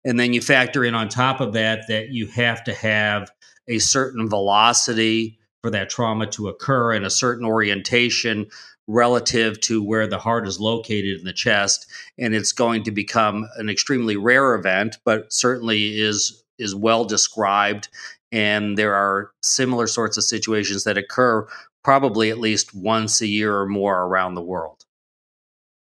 And 0.06 0.20
then 0.20 0.34
you 0.34 0.42
factor 0.42 0.86
in 0.86 0.96
on 0.96 1.10
top 1.10 1.42
of 1.42 1.54
that 1.54 1.88
that 1.88 2.10
you 2.10 2.28
have 2.28 2.64
to 2.66 2.74
have 2.74 3.30
a 3.68 3.80
certain 3.80 4.30
velocity 4.30 5.40
for 5.62 5.70
that 5.72 5.90
trauma 5.90 6.28
to 6.28 6.48
occur 6.48 6.94
and 6.94 7.06
a 7.06 7.10
certain 7.10 7.46
orientation 7.46 8.48
relative 8.88 9.60
to 9.62 9.84
where 9.84 10.08
the 10.08 10.18
heart 10.18 10.48
is 10.48 10.60
located 10.60 11.20
in 11.20 11.26
the 11.26 11.34
chest 11.34 11.86
and 12.18 12.34
it's 12.34 12.52
going 12.52 12.84
to 12.84 12.92
become 12.92 13.48
an 13.58 13.70
extremely 13.70 14.18
rare 14.18 14.56
event 14.56 14.98
but 15.06 15.32
certainly 15.32 16.00
is 16.00 16.44
is 16.58 16.74
well 16.74 17.06
described 17.06 17.88
and 18.32 18.78
there 18.78 18.96
are 18.96 19.32
similar 19.44 19.86
sorts 19.86 20.18
of 20.18 20.24
situations 20.24 20.86
that 20.86 20.98
occur 20.98 21.48
probably 21.84 22.30
at 22.30 22.38
least 22.40 22.74
once 22.74 23.22
a 23.22 23.28
year 23.28 23.58
or 23.58 23.68
more 23.68 24.04
around 24.04 24.36
the 24.36 24.42
world. 24.42 24.86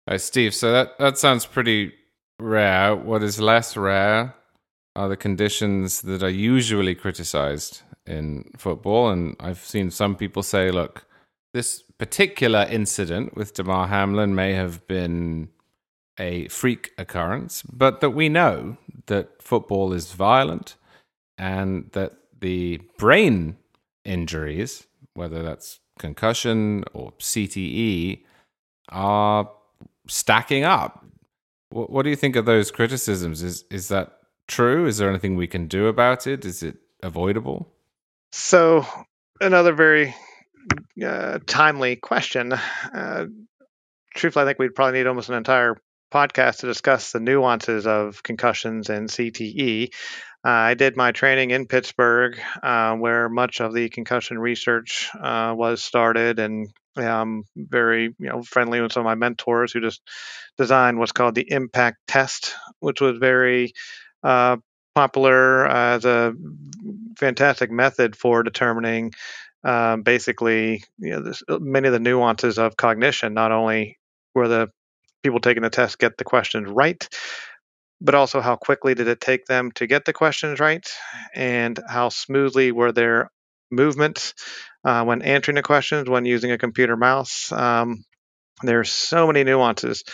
Hi, 0.09 0.17
Steve. 0.17 0.55
So 0.55 0.73
that, 0.73 0.99
that 0.99 1.19
sounds 1.19 1.47
pretty 1.47 1.93
rare. 2.39 2.95
What 2.95 3.23
is 3.23 3.41
less 3.41 3.77
rare 3.77 4.35
are 4.97 5.09
the 5.09 5.17
conditions 5.17 6.03
that 6.03 6.23
are 6.23 6.31
usually 6.31 6.95
criticized 6.95 7.83
in 8.07 8.51
football. 8.57 9.11
And 9.11 9.37
I've 9.41 9.59
seen 9.59 9.91
some 9.91 10.17
people 10.17 10.43
say, 10.43 10.71
look, 10.71 11.07
this 11.53 11.83
particular 11.99 12.67
incident 12.69 13.37
with 13.37 13.55
Damar 13.55 13.89
Hamlin 13.89 14.35
may 14.35 14.53
have 14.55 14.87
been 14.87 15.49
a 16.19 16.49
freak 16.49 16.93
occurrence, 16.99 17.63
but 17.63 18.01
that 18.01 18.11
we 18.11 18.29
know 18.29 18.77
that 19.07 19.43
football 19.43 19.93
is 19.93 20.13
violent 20.13 20.77
and 21.39 21.91
that 21.93 22.13
the 22.41 22.81
brain 22.99 23.57
injuries 24.05 24.87
whether 25.15 25.43
that's 25.43 25.81
concussion 25.99 26.85
or 26.93 27.13
CTE, 27.19 28.23
are 28.91 29.51
stacking 30.07 30.65
up. 30.65 31.05
What, 31.71 31.91
what 31.91 32.03
do 32.03 32.11
you 32.11 32.17
think 32.17 32.37
of 32.37 32.47
those 32.47 32.71
criticisms? 32.71 33.43
Is 33.43 33.65
is 33.71 33.89
that 33.89 34.19
true? 34.47 34.87
Is 34.87 34.99
there 34.99 35.09
anything 35.09 35.37
we 35.37 35.47
can 35.47 35.67
do 35.67 35.87
about 35.87 36.27
it? 36.27 36.45
Is 36.45 36.63
it 36.63 36.77
avoidable? 37.03 37.73
So, 38.33 38.87
another 39.41 39.73
very 39.73 40.15
uh, 41.05 41.39
timely 41.47 41.97
question. 41.97 42.53
Uh, 42.53 43.27
truthfully, 44.15 44.45
I 44.45 44.47
think 44.47 44.59
we'd 44.59 44.75
probably 44.75 44.99
need 44.99 45.07
almost 45.07 45.29
an 45.29 45.37
entire 45.37 45.77
podcast 46.13 46.59
to 46.59 46.67
discuss 46.67 47.13
the 47.13 47.21
nuances 47.21 47.87
of 47.87 48.23
concussions 48.23 48.89
and 48.89 49.09
CTE. 49.09 49.93
Uh, 50.45 50.51
I 50.51 50.75
did 50.75 50.97
my 50.97 51.13
training 51.13 51.53
in 51.53 51.67
Pittsburgh, 51.67 52.39
uh, 52.63 52.95
where 52.97 53.31
much 53.31 53.61
of 53.61 53.73
the 53.73 53.89
concussion 53.89 54.39
research 54.39 55.09
uh, 55.19 55.55
was 55.57 55.83
started, 55.83 56.39
and 56.39 56.69
um, 56.97 57.45
very 57.57 58.15
you 58.19 58.29
know 58.29 58.43
friendly 58.43 58.81
with 58.81 58.93
some 58.93 59.01
of 59.01 59.07
my 59.07 59.15
mentors 59.15 59.73
who 59.73 59.81
just 59.81 60.03
designed 60.59 60.99
what's 60.99 61.13
called 61.13 61.35
the 61.35 61.51
impact 61.51 61.99
test, 62.07 62.55
which 62.81 63.01
was 63.01 63.17
very 63.19 63.73
uh, 64.23 64.57
popular 64.95 65.67
as 65.67 66.05
a 66.05 66.35
fantastic 67.17 67.71
method 67.71 68.15
for 68.15 68.43
determining 68.43 69.13
um, 69.65 70.03
basically 70.03 70.85
you 70.99 71.11
know 71.11 71.23
this, 71.23 71.43
many 71.49 71.89
of 71.89 71.93
the 71.95 72.01
nuances 72.01 72.59
of 72.59 72.77
cognition, 72.77 73.33
not 73.33 73.51
only 73.51 73.99
where 74.35 74.49
the 74.49 74.71
people 75.23 75.41
taking 75.41 75.63
the 75.63 75.71
test 75.71 75.99
get 75.99 76.19
the 76.19 76.25
questions 76.25 76.69
right, 76.69 77.09
but 78.05 78.15
also 78.15 78.41
how 78.41 78.55
quickly 78.55 78.95
did 78.95 79.09
it 79.09 79.21
take 79.21 79.47
them 79.47 79.73
to 79.73 79.87
get 79.87 80.05
the 80.05 80.13
questions 80.13 80.61
right? 80.61 80.87
And 81.35 81.79
how 81.89 82.11
smoothly 82.11 82.71
were 82.71 82.93
their 82.93 83.31
movements 83.71 84.35
uh, 84.85 85.05
when 85.05 85.23
answering 85.23 85.57
the 85.57 85.63
questions 85.63 86.09
when 86.09 86.27
using 86.27 86.53
a 86.53 86.59
computer 86.59 86.97
mouse? 86.97 87.51
Um, 87.51 88.05
there's 88.63 88.93
so 88.93 89.27
many 89.27 89.43
nuances 89.43 90.05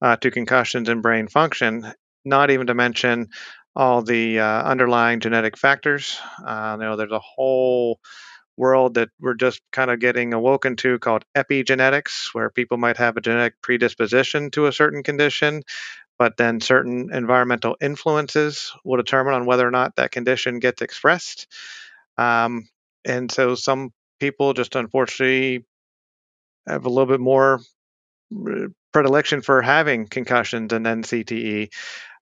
uh, 0.00 0.16
to 0.16 0.30
concussions 0.30 0.88
and 0.88 1.02
brain 1.02 1.26
function 1.26 1.92
not 2.24 2.50
even 2.50 2.66
to 2.66 2.74
mention 2.74 3.28
all 3.74 4.02
the 4.02 4.40
uh, 4.40 4.62
underlying 4.62 5.20
genetic 5.20 5.56
factors. 5.56 6.18
Uh, 6.44 6.76
you 6.78 6.84
know 6.84 6.96
there's 6.96 7.12
a 7.12 7.20
whole 7.20 7.98
world 8.56 8.94
that 8.94 9.08
we're 9.20 9.34
just 9.34 9.60
kind 9.72 9.90
of 9.90 10.00
getting 10.00 10.34
awoken 10.34 10.74
to 10.76 10.98
called 10.98 11.24
epigenetics, 11.36 12.30
where 12.32 12.50
people 12.50 12.76
might 12.76 12.96
have 12.96 13.16
a 13.16 13.20
genetic 13.20 13.54
predisposition 13.62 14.50
to 14.50 14.66
a 14.66 14.72
certain 14.72 15.02
condition, 15.02 15.62
but 16.18 16.36
then 16.36 16.60
certain 16.60 17.10
environmental 17.12 17.76
influences 17.80 18.72
will 18.84 18.96
determine 18.96 19.34
on 19.34 19.46
whether 19.46 19.66
or 19.66 19.70
not 19.70 19.96
that 19.96 20.10
condition 20.10 20.58
gets 20.58 20.82
expressed. 20.82 21.46
Um, 22.16 22.68
and 23.04 23.30
so 23.30 23.54
some 23.54 23.90
people 24.18 24.52
just 24.52 24.74
unfortunately 24.74 25.64
have 26.66 26.84
a 26.84 26.88
little 26.88 27.06
bit 27.06 27.20
more 27.20 27.60
uh, 28.34 28.68
predilection 28.92 29.42
for 29.42 29.62
having 29.62 30.06
concussions 30.06 30.72
and 30.72 30.84
then 30.84 31.02
CTE. 31.02 31.68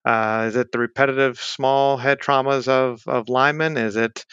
Uh, 0.05 0.45
is 0.47 0.55
it 0.55 0.71
the 0.71 0.79
repetitive 0.79 1.39
small 1.39 1.97
head 1.97 2.19
traumas 2.19 2.67
of, 2.67 3.03
of 3.07 3.29
linemen? 3.29 3.77
Is 3.77 3.95
it 3.95 4.25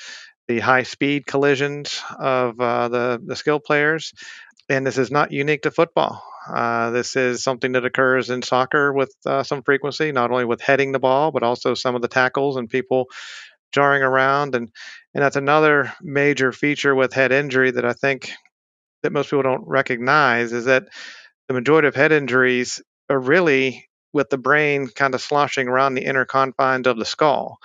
the 0.47 0.61
high 0.61 0.83
speed 0.83 1.27
collisions 1.27 2.03
of 2.19 2.61
uh, 2.61 2.89
the, 2.89 3.23
the 3.25 3.37
skill 3.37 3.61
players? 3.61 4.13
And 4.69 4.87
this 4.87 4.99
is 4.99 5.11
not 5.11 5.33
unique 5.33 5.63
to 5.63 5.71
football. 5.71 6.23
Uh, 6.47 6.91
this 6.91 7.17
is 7.17 7.43
something 7.43 7.73
that 7.73 7.85
occurs 7.85 8.31
in 8.31 8.43
soccer 8.43 8.93
with 8.93 9.15
uh, 9.27 9.43
some 9.43 9.63
frequency, 9.63 10.13
not 10.13 10.31
only 10.31 10.45
with 10.45 10.61
heading 10.61 10.93
the 10.93 10.99
ball, 10.99 11.31
but 11.31 11.43
also 11.43 11.75
some 11.75 11.95
of 11.95 12.03
the 12.03 12.09
tackles 12.09 12.57
and 12.57 12.69
people 12.69 13.09
jarring 13.73 14.03
around. 14.03 14.55
And, 14.55 14.71
and 15.15 15.23
that's 15.23 15.37
another 15.37 15.93
major 16.01 16.53
feature 16.53 16.95
with 16.95 17.13
head 17.13 17.33
injury 17.33 17.71
that 17.71 17.85
I 17.85 17.93
think 17.93 18.31
that 19.03 19.13
most 19.13 19.31
people 19.31 19.43
don't 19.43 19.67
recognize 19.67 20.53
is 20.53 20.65
that 20.67 20.89
the 21.49 21.55
majority 21.55 21.89
of 21.89 21.95
head 21.95 22.13
injuries 22.13 22.83
are 23.09 23.19
really 23.19 23.89
with 24.13 24.31
the 24.31 24.39
brain 24.39 24.89
kind 24.89 25.15
of 25.15 25.21
sloshing 25.21 25.69
around 25.69 25.95
the 25.95 26.05
inner 26.05 26.25
confines 26.25 26.87
of 26.87 26.99
the 26.99 27.05
skull. 27.05 27.59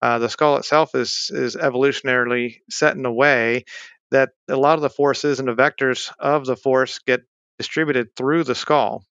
Uh, 0.00 0.18
the 0.18 0.28
skull 0.28 0.56
itself 0.56 0.94
is 0.94 1.30
is 1.32 1.56
evolutionarily 1.56 2.60
set 2.70 2.96
in 2.96 3.04
a 3.04 3.12
way 3.12 3.64
that 4.10 4.30
a 4.48 4.56
lot 4.56 4.76
of 4.76 4.82
the 4.82 4.90
forces 4.90 5.40
and 5.40 5.48
the 5.48 5.54
vectors 5.54 6.12
of 6.18 6.46
the 6.46 6.56
force 6.56 7.00
get 7.00 7.22
distributed 7.58 8.14
through 8.16 8.44
the 8.44 8.54
skull. 8.54 9.04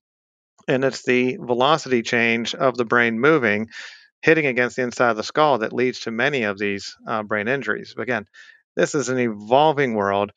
And 0.67 0.84
it's 0.84 1.03
the 1.03 1.38
velocity 1.39 2.01
change 2.01 2.55
of 2.55 2.75
the 2.75 2.86
brain 2.86 3.19
moving, 3.19 3.69
hitting 4.21 4.45
against 4.45 4.75
the 4.75 4.84
inside 4.84 5.12
of 5.12 5.17
the 5.17 5.23
skull 5.23 5.60
that 5.60 5.73
leads 5.73 6.01
to 6.01 6.12
many 6.12 6.43
of 6.43 6.58
these 6.58 6.95
uh, 7.08 7.23
brain 7.23 7.47
injuries. 7.47 7.93
Again, 7.97 8.25
this 8.75 8.95
is 8.95 9.10
an 9.10 9.19
evolving 9.19 9.93
world. 9.93 10.31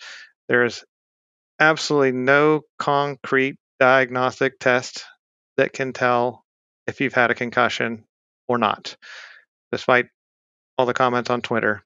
There's 0.49 0.85
absolutely 1.59 2.12
no 2.12 2.62
concrete 2.79 3.57
diagnostic 3.81 4.59
test 4.59 5.05
that 5.57 5.73
can 5.73 5.92
tell 5.92 6.44
if 6.87 7.01
you've 7.01 7.14
had 7.14 7.31
a 7.31 7.35
concussion 7.35 8.05
or 8.49 8.59
not, 8.59 8.97
despite 9.73 10.07
all 10.77 10.87
the 10.87 10.94
comments 10.94 11.31
on 11.31 11.42
Twitter. 11.42 11.83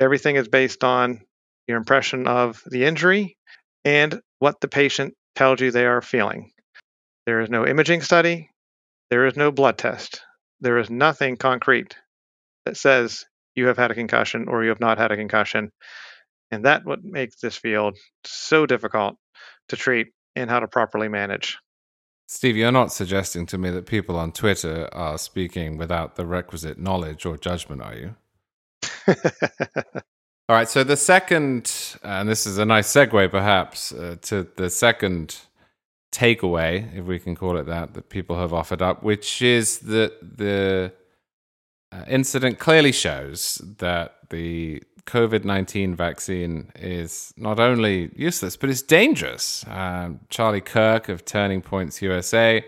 Everything 0.00 0.36
is 0.36 0.48
based 0.48 0.84
on 0.84 1.20
your 1.66 1.76
impression 1.76 2.26
of 2.28 2.62
the 2.66 2.84
injury 2.84 3.36
and 3.84 4.20
what 4.38 4.60
the 4.60 4.68
patient 4.68 5.14
tells 5.38 5.60
you 5.60 5.70
they 5.70 5.86
are 5.86 6.02
feeling. 6.02 6.50
There 7.24 7.40
is 7.40 7.48
no 7.48 7.64
imaging 7.64 8.02
study, 8.02 8.50
there 9.08 9.24
is 9.24 9.36
no 9.36 9.52
blood 9.52 9.78
test, 9.78 10.20
there 10.60 10.78
is 10.78 10.90
nothing 10.90 11.36
concrete 11.36 11.96
that 12.66 12.76
says 12.76 13.24
you 13.54 13.68
have 13.68 13.76
had 13.76 13.92
a 13.92 13.94
concussion 13.94 14.48
or 14.48 14.64
you 14.64 14.70
have 14.70 14.80
not 14.80 14.98
had 14.98 15.12
a 15.12 15.16
concussion. 15.16 15.70
And 16.50 16.64
that 16.64 16.84
what 16.84 17.04
makes 17.04 17.40
this 17.40 17.56
field 17.56 17.96
so 18.24 18.66
difficult 18.66 19.14
to 19.68 19.76
treat 19.76 20.08
and 20.34 20.50
how 20.50 20.58
to 20.58 20.66
properly 20.66 21.08
manage. 21.08 21.56
Steve, 22.26 22.56
you're 22.56 22.72
not 22.72 22.92
suggesting 22.92 23.46
to 23.46 23.58
me 23.58 23.70
that 23.70 23.86
people 23.86 24.16
on 24.16 24.32
Twitter 24.32 24.88
are 24.92 25.18
speaking 25.18 25.78
without 25.78 26.16
the 26.16 26.26
requisite 26.26 26.78
knowledge 26.78 27.24
or 27.24 27.36
judgment, 27.36 27.80
are 27.80 27.94
you? 27.94 28.14
All 30.50 30.56
right, 30.56 30.68
so 30.68 30.82
the 30.82 30.96
second, 30.96 31.98
and 32.02 32.26
this 32.26 32.46
is 32.46 32.56
a 32.56 32.64
nice 32.64 32.90
segue 32.90 33.30
perhaps 33.30 33.92
uh, 33.92 34.16
to 34.22 34.46
the 34.56 34.70
second 34.70 35.36
takeaway, 36.10 36.96
if 36.96 37.04
we 37.04 37.18
can 37.18 37.36
call 37.36 37.58
it 37.58 37.66
that, 37.66 37.92
that 37.92 38.08
people 38.08 38.38
have 38.38 38.54
offered 38.54 38.80
up, 38.80 39.02
which 39.02 39.42
is 39.42 39.80
that 39.80 40.14
the 40.22 40.90
uh, 41.92 42.04
incident 42.08 42.58
clearly 42.58 42.92
shows 42.92 43.60
that 43.76 44.14
the 44.30 44.82
COVID 45.04 45.44
19 45.44 45.94
vaccine 45.94 46.72
is 46.76 47.34
not 47.36 47.60
only 47.60 48.10
useless, 48.16 48.56
but 48.56 48.70
it's 48.70 48.80
dangerous. 48.80 49.66
Um, 49.68 50.20
Charlie 50.30 50.62
Kirk 50.62 51.10
of 51.10 51.26
Turning 51.26 51.60
Points 51.60 52.00
USA 52.00 52.64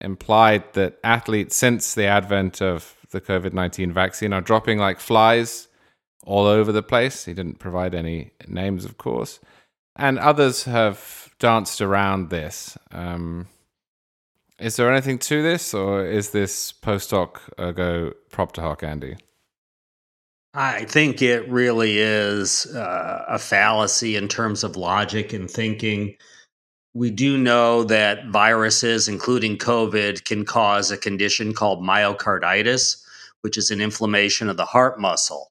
implied 0.00 0.72
that 0.72 0.98
athletes, 1.04 1.54
since 1.54 1.94
the 1.94 2.06
advent 2.06 2.62
of 2.62 2.96
the 3.10 3.20
COVID 3.20 3.52
19 3.52 3.92
vaccine, 3.92 4.32
are 4.32 4.40
dropping 4.40 4.78
like 4.78 5.00
flies 5.00 5.68
all 6.24 6.46
over 6.46 6.72
the 6.72 6.82
place. 6.82 7.24
He 7.24 7.34
didn't 7.34 7.58
provide 7.58 7.94
any 7.94 8.32
names, 8.46 8.84
of 8.84 8.98
course. 8.98 9.40
And 9.96 10.18
others 10.18 10.64
have 10.64 11.34
danced 11.38 11.80
around 11.80 12.30
this. 12.30 12.76
Um, 12.92 13.48
is 14.58 14.76
there 14.76 14.92
anything 14.92 15.18
to 15.18 15.42
this, 15.42 15.72
or 15.72 16.04
is 16.04 16.30
this 16.30 16.70
post 16.72 17.10
hoc 17.10 17.42
ergo 17.58 18.12
propter 18.30 18.60
hoc, 18.60 18.82
Andy? 18.82 19.16
I 20.52 20.84
think 20.84 21.22
it 21.22 21.48
really 21.48 21.98
is 21.98 22.66
uh, 22.66 23.24
a 23.28 23.38
fallacy 23.38 24.16
in 24.16 24.26
terms 24.26 24.64
of 24.64 24.76
logic 24.76 25.32
and 25.32 25.50
thinking. 25.50 26.16
We 26.92 27.10
do 27.12 27.38
know 27.38 27.84
that 27.84 28.26
viruses, 28.26 29.06
including 29.06 29.58
COVID, 29.58 30.24
can 30.24 30.44
cause 30.44 30.90
a 30.90 30.98
condition 30.98 31.54
called 31.54 31.84
myocarditis, 31.84 33.00
which 33.42 33.56
is 33.56 33.70
an 33.70 33.80
inflammation 33.80 34.48
of 34.48 34.56
the 34.56 34.64
heart 34.64 34.98
muscle, 34.98 35.49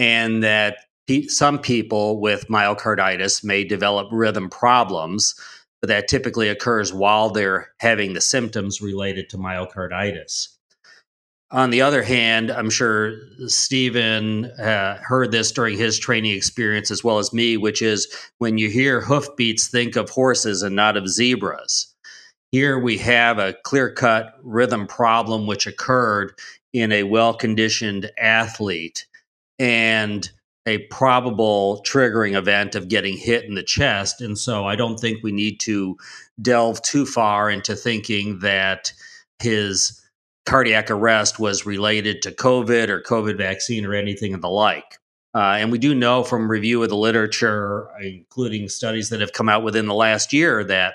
and 0.00 0.42
that 0.42 0.78
pe- 1.06 1.26
some 1.26 1.58
people 1.58 2.20
with 2.20 2.48
myocarditis 2.48 3.44
may 3.44 3.64
develop 3.64 4.08
rhythm 4.10 4.48
problems, 4.48 5.34
but 5.82 5.88
that 5.88 6.08
typically 6.08 6.48
occurs 6.48 6.92
while 6.92 7.28
they're 7.28 7.68
having 7.80 8.14
the 8.14 8.20
symptoms 8.20 8.80
related 8.80 9.28
to 9.28 9.36
myocarditis. 9.36 10.48
On 11.50 11.68
the 11.68 11.82
other 11.82 12.02
hand, 12.02 12.50
I'm 12.50 12.70
sure 12.70 13.16
Stephen 13.46 14.46
uh, 14.46 14.98
heard 15.02 15.32
this 15.32 15.52
during 15.52 15.76
his 15.76 15.98
training 15.98 16.34
experience 16.34 16.90
as 16.90 17.04
well 17.04 17.18
as 17.18 17.34
me, 17.34 17.58
which 17.58 17.82
is 17.82 18.08
when 18.38 18.56
you 18.56 18.70
hear 18.70 19.02
hoofbeats, 19.02 19.68
think 19.68 19.96
of 19.96 20.08
horses 20.08 20.62
and 20.62 20.76
not 20.76 20.96
of 20.96 21.08
zebras. 21.08 21.94
Here 22.52 22.78
we 22.78 22.96
have 22.98 23.38
a 23.38 23.54
clear 23.64 23.92
cut 23.92 24.32
rhythm 24.42 24.86
problem 24.86 25.46
which 25.46 25.66
occurred 25.66 26.32
in 26.72 26.90
a 26.90 27.02
well 27.02 27.34
conditioned 27.34 28.10
athlete 28.16 29.06
and 29.60 30.30
a 30.66 30.78
probable 30.86 31.84
triggering 31.86 32.34
event 32.34 32.74
of 32.74 32.88
getting 32.88 33.16
hit 33.16 33.44
in 33.44 33.54
the 33.54 33.62
chest. 33.62 34.20
And 34.20 34.36
so 34.36 34.66
I 34.66 34.74
don't 34.74 34.98
think 34.98 35.22
we 35.22 35.32
need 35.32 35.60
to 35.60 35.96
delve 36.40 36.82
too 36.82 37.06
far 37.06 37.50
into 37.50 37.76
thinking 37.76 38.40
that 38.40 38.92
his 39.38 40.00
cardiac 40.46 40.90
arrest 40.90 41.38
was 41.38 41.66
related 41.66 42.22
to 42.22 42.32
COVID 42.32 42.88
or 42.88 43.02
COVID 43.02 43.36
vaccine 43.36 43.84
or 43.84 43.94
anything 43.94 44.34
of 44.34 44.40
the 44.40 44.48
like. 44.48 44.98
Uh, 45.34 45.56
and 45.58 45.70
we 45.70 45.78
do 45.78 45.94
know 45.94 46.24
from 46.24 46.50
review 46.50 46.82
of 46.82 46.88
the 46.88 46.96
literature, 46.96 47.88
including 48.02 48.68
studies 48.68 49.10
that 49.10 49.20
have 49.20 49.32
come 49.32 49.48
out 49.48 49.62
within 49.62 49.86
the 49.86 49.94
last 49.94 50.32
year, 50.32 50.64
that 50.64 50.94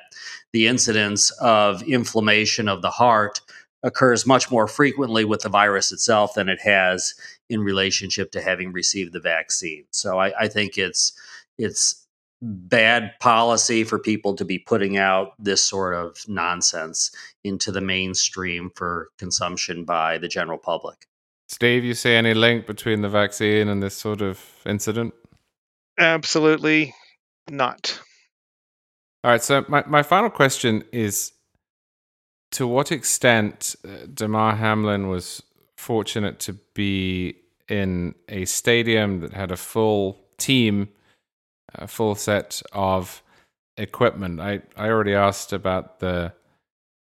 the 0.52 0.68
incidence 0.68 1.32
of 1.40 1.82
inflammation 1.84 2.68
of 2.68 2.82
the 2.82 2.90
heart 2.90 3.40
occurs 3.86 4.26
much 4.26 4.52
more 4.52 4.68
frequently 4.68 5.24
with 5.24 5.42
the 5.42 5.50
virus 5.50 5.94
itself 5.94 6.34
than 6.34 6.50
it 6.50 6.60
has 6.60 7.14
in 7.50 7.62
relationship 7.62 8.32
to 8.32 8.42
having 8.42 8.74
received 8.74 9.14
the 9.14 9.20
vaccine. 9.20 9.86
So 9.92 10.20
I, 10.20 10.34
I 10.38 10.48
think 10.48 10.78
it's 10.78 11.14
it's 11.58 12.06
bad 12.42 13.14
policy 13.22 13.84
for 13.84 13.98
people 13.98 14.36
to 14.36 14.44
be 14.44 14.60
putting 14.60 14.98
out 14.98 15.34
this 15.40 15.62
sort 15.62 15.94
of 15.94 16.18
nonsense 16.28 17.12
into 17.44 17.72
the 17.72 17.80
mainstream 17.80 18.72
for 18.76 19.10
consumption 19.18 19.86
by 19.86 20.18
the 20.18 20.28
general 20.28 20.58
public. 20.58 21.08
Steve, 21.48 21.86
you 21.86 21.94
see 21.94 22.14
any 22.14 22.34
link 22.34 22.66
between 22.66 23.02
the 23.02 23.10
vaccine 23.10 23.70
and 23.70 23.82
this 23.82 23.96
sort 23.96 24.22
of 24.22 24.44
incident? 24.66 25.14
Absolutely 25.98 26.94
not. 27.50 28.00
All 29.24 29.32
right, 29.32 29.42
so 29.42 29.64
my, 29.70 29.84
my 29.88 30.04
final 30.04 30.30
question 30.30 30.84
is 30.92 31.32
to 32.56 32.66
what 32.66 32.92
extent 32.92 33.76
uh, 33.86 34.08
Damar 34.14 34.56
Hamlin 34.56 35.10
was 35.10 35.44
fortunate 35.76 36.40
to 36.40 36.54
be 36.74 37.36
in 37.68 38.16
a 38.30 38.46
stadium 38.46 39.20
that 39.20 39.34
had 39.34 39.52
a 39.52 39.58
full 39.58 40.22
team 40.38 40.88
a 41.78 41.88
full 41.88 42.16
set 42.16 42.62
of 42.72 43.22
equipment. 43.78 44.40
I, 44.40 44.62
I 44.78 44.88
already 44.88 45.14
asked 45.14 45.52
about 45.52 46.00
the 46.00 46.32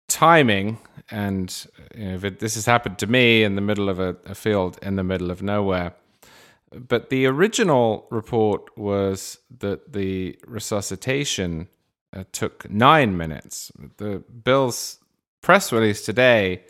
timing, 0.08 0.77
and 1.10 1.65
you 1.95 2.06
know, 2.06 2.19
it, 2.27 2.39
this 2.39 2.54
has 2.54 2.67
happened 2.67 2.99
to 2.99 3.08
me 3.08 3.43
in 3.43 3.56
the 3.56 3.62
middle 3.62 3.89
of 3.89 3.99
a, 3.99 4.15
a 4.27 4.36
field 4.36 4.77
in 4.84 4.95
the 4.95 5.04
middle 5.04 5.32
of 5.32 5.41
nowhere. 5.41 5.95
But 6.71 7.10
the 7.10 7.25
original 7.25 8.06
report 8.12 8.77
was 8.77 9.39
that 9.60 9.93
the 9.93 10.38
resuscitation 10.45 11.67
uh, 12.15 12.25
took 12.32 12.69
nine 12.69 13.17
minutes. 13.17 13.71
The 13.97 14.23
Bills 14.43 15.00
press 15.41 15.71
release 15.71 16.04
today 16.04 16.63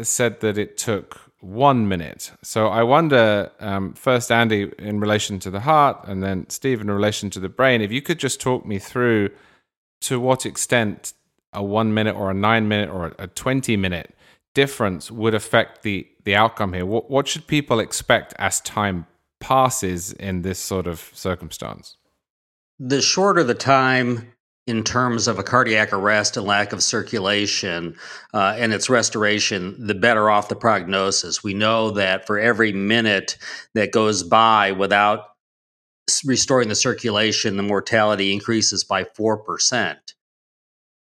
said 0.00 0.40
that 0.40 0.56
it 0.56 0.76
took 0.76 1.20
one 1.40 1.88
minute. 1.88 2.32
So 2.42 2.68
I 2.68 2.82
wonder, 2.82 3.50
um, 3.60 3.94
first, 3.94 4.30
Andy, 4.30 4.70
in 4.78 5.00
relation 5.00 5.38
to 5.40 5.50
the 5.50 5.60
heart, 5.60 6.04
and 6.06 6.22
then 6.22 6.48
Steve, 6.48 6.80
in 6.80 6.90
relation 6.90 7.30
to 7.30 7.40
the 7.40 7.48
brain, 7.48 7.80
if 7.80 7.90
you 7.90 8.02
could 8.02 8.18
just 8.18 8.40
talk 8.40 8.66
me 8.66 8.78
through 8.78 9.30
to 10.02 10.20
what 10.20 10.46
extent 10.46 11.14
a 11.52 11.62
one 11.62 11.92
minute 11.92 12.14
or 12.14 12.30
a 12.30 12.34
nine 12.34 12.68
minute 12.68 12.90
or 12.90 13.14
a 13.18 13.26
20 13.26 13.76
minute 13.76 14.14
difference 14.54 15.10
would 15.10 15.34
affect 15.34 15.82
the, 15.82 16.06
the 16.24 16.34
outcome 16.34 16.72
here. 16.72 16.86
What, 16.86 17.10
what 17.10 17.28
should 17.28 17.46
people 17.46 17.80
expect 17.80 18.34
as 18.38 18.60
time 18.60 19.06
passes 19.40 20.12
in 20.12 20.42
this 20.42 20.58
sort 20.58 20.86
of 20.86 21.10
circumstance? 21.14 21.96
The 22.78 23.00
shorter 23.00 23.44
the 23.44 23.54
time, 23.54 24.32
in 24.66 24.84
terms 24.84 25.26
of 25.26 25.38
a 25.38 25.42
cardiac 25.42 25.92
arrest 25.92 26.36
and 26.36 26.46
lack 26.46 26.72
of 26.72 26.82
circulation 26.82 27.96
uh, 28.34 28.54
and 28.56 28.72
its 28.72 28.90
restoration, 28.90 29.74
the 29.86 29.94
better 29.94 30.30
off 30.30 30.48
the 30.48 30.56
prognosis. 30.56 31.42
We 31.42 31.54
know 31.54 31.90
that 31.92 32.26
for 32.26 32.38
every 32.38 32.72
minute 32.72 33.36
that 33.74 33.92
goes 33.92 34.22
by 34.22 34.72
without 34.72 35.24
restoring 36.24 36.68
the 36.68 36.74
circulation, 36.74 37.56
the 37.56 37.62
mortality 37.62 38.32
increases 38.32 38.84
by 38.84 39.04
4%. 39.04 39.96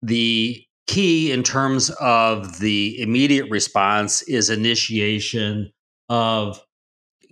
The 0.01 0.65
key 0.87 1.31
in 1.31 1.43
terms 1.43 1.89
of 1.91 2.59
the 2.59 2.99
immediate 2.99 3.49
response 3.49 4.21
is 4.23 4.49
initiation 4.49 5.71
of 6.09 6.61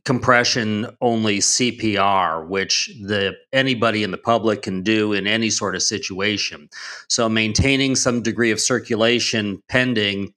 compression 0.05 0.87
only 1.01 1.39
CPR, 1.39 2.47
which 2.47 2.91
the 3.01 3.35
anybody 3.53 4.03
in 4.03 4.11
the 4.11 4.17
public 4.17 4.61
can 4.61 4.83
do 4.83 5.13
in 5.13 5.27
any 5.27 5.49
sort 5.49 5.75
of 5.75 5.81
situation. 5.81 6.69
So 7.09 7.29
maintaining 7.29 7.95
some 7.95 8.21
degree 8.21 8.51
of 8.51 8.59
circulation 8.59 9.61
pending 9.69 10.33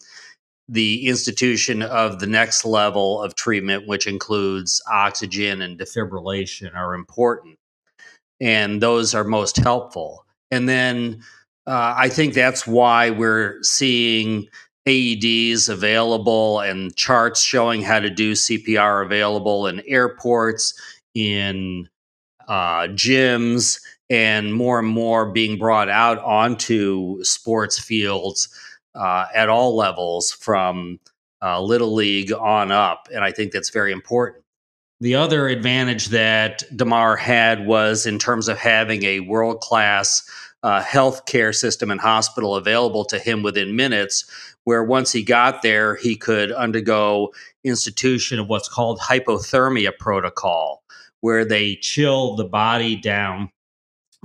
the 0.69 1.07
institution 1.07 1.83
of 1.83 2.19
the 2.19 2.27
next 2.27 2.65
level 2.65 3.23
of 3.23 3.35
treatment, 3.35 3.87
which 3.87 4.07
includes 4.07 4.83
oxygen 4.91 5.63
and 5.63 5.79
defibrillation, 5.79 6.75
are 6.75 6.95
important. 6.95 7.57
And 8.41 8.81
those 8.81 9.15
are 9.15 9.25
most 9.25 9.57
helpful. 9.57 10.25
And 10.51 10.69
then 10.69 11.23
uh, 11.67 11.95
I 11.97 12.09
think 12.09 12.35
that's 12.35 12.67
why 12.67 13.11
we're 13.11 13.59
seeing 13.63 14.49
AEDs 14.87 15.69
available 15.69 16.61
and 16.61 16.95
charts 16.95 17.43
showing 17.43 17.83
how 17.83 18.01
to 18.01 18.11
do 18.11 18.33
CPR 18.33 19.05
available 19.05 19.67
in 19.67 19.83
airports, 19.87 20.81
in 21.15 21.89
uh, 22.49 22.87
gyms, 22.89 23.81
and 24.09 24.55
more 24.55 24.79
and 24.79 24.89
more 24.89 25.31
being 25.31 25.59
brought 25.59 25.89
out 25.89 26.19
onto 26.21 27.23
sports 27.25 27.79
fields 27.79 28.49
uh, 28.95 29.27
at 29.35 29.49
all 29.49 29.77
levels 29.77 30.31
from 30.31 31.01
uh, 31.43 31.61
Little 31.61 31.93
League 31.93 32.33
on 32.33 32.71
up. 32.71 33.09
And 33.13 33.25
I 33.25 33.33
think 33.33 33.53
that's 33.53 33.71
very 33.71 33.93
important. 33.93 34.45
The 35.01 35.17
other 35.17 35.49
advantage 35.49 36.07
that 36.07 36.63
Damar 36.75 37.17
had 37.17 37.67
was 37.67 38.07
in 38.07 38.19
terms 38.19 38.49
of 38.49 38.57
having 38.57 39.03
a 39.03 39.21
world 39.21 39.61
class 39.61 40.29
uh, 40.63 40.83
healthcare 40.83 41.55
system 41.55 41.91
and 41.91 42.01
hospital 42.01 42.57
available 42.57 43.05
to 43.07 43.19
him 43.19 43.43
within 43.43 43.77
minutes, 43.77 44.25
where 44.67 44.83
once 44.83 45.13
he 45.13 45.23
got 45.23 45.63
there, 45.63 45.95
he 45.95 46.17
could 46.17 46.51
undergo 46.51 47.33
institution 47.63 48.41
of 48.41 48.49
what's 48.49 48.69
called 48.69 48.99
hypothermia 48.99 49.97
protocol, 49.97 50.83
where 51.21 51.45
they 51.45 51.77
chill 51.77 52.35
the 52.35 52.45
body 52.45 52.97
down 52.97 53.49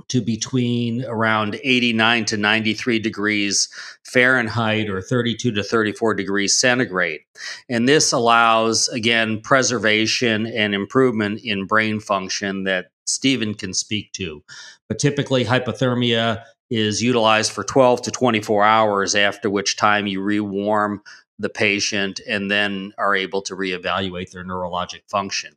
to 0.08 0.20
between 0.20 1.04
around 1.04 1.60
89 1.62 2.24
to 2.24 2.36
93 2.36 2.98
degrees 2.98 3.68
Fahrenheit 4.04 4.90
or 4.90 5.00
32 5.00 5.52
to 5.52 5.62
34 5.62 6.14
degrees 6.14 6.58
centigrade. 6.58 7.20
And 7.68 7.88
this 7.88 8.10
allows, 8.10 8.88
again, 8.88 9.40
preservation 9.42 10.48
and 10.48 10.74
improvement 10.74 11.40
in 11.44 11.66
brain 11.66 12.00
function 12.00 12.64
that 12.64 12.86
Stephen 13.06 13.54
can 13.54 13.74
speak 13.74 14.10
to. 14.14 14.42
But 14.88 14.98
typically, 14.98 15.44
hypothermia 15.44 16.42
is 16.72 17.02
utilized 17.02 17.52
for 17.52 17.64
12 17.64 18.02
to 18.02 18.10
24 18.10 18.64
hours, 18.64 19.14
after 19.14 19.50
which 19.50 19.76
time 19.76 20.06
you 20.06 20.22
rewarm 20.22 21.02
the 21.38 21.50
patient 21.50 22.20
and 22.26 22.50
then 22.50 22.92
are 22.96 23.14
able 23.14 23.42
to 23.42 23.54
reevaluate 23.54 24.30
their 24.30 24.44
neurologic 24.44 25.02
function. 25.08 25.52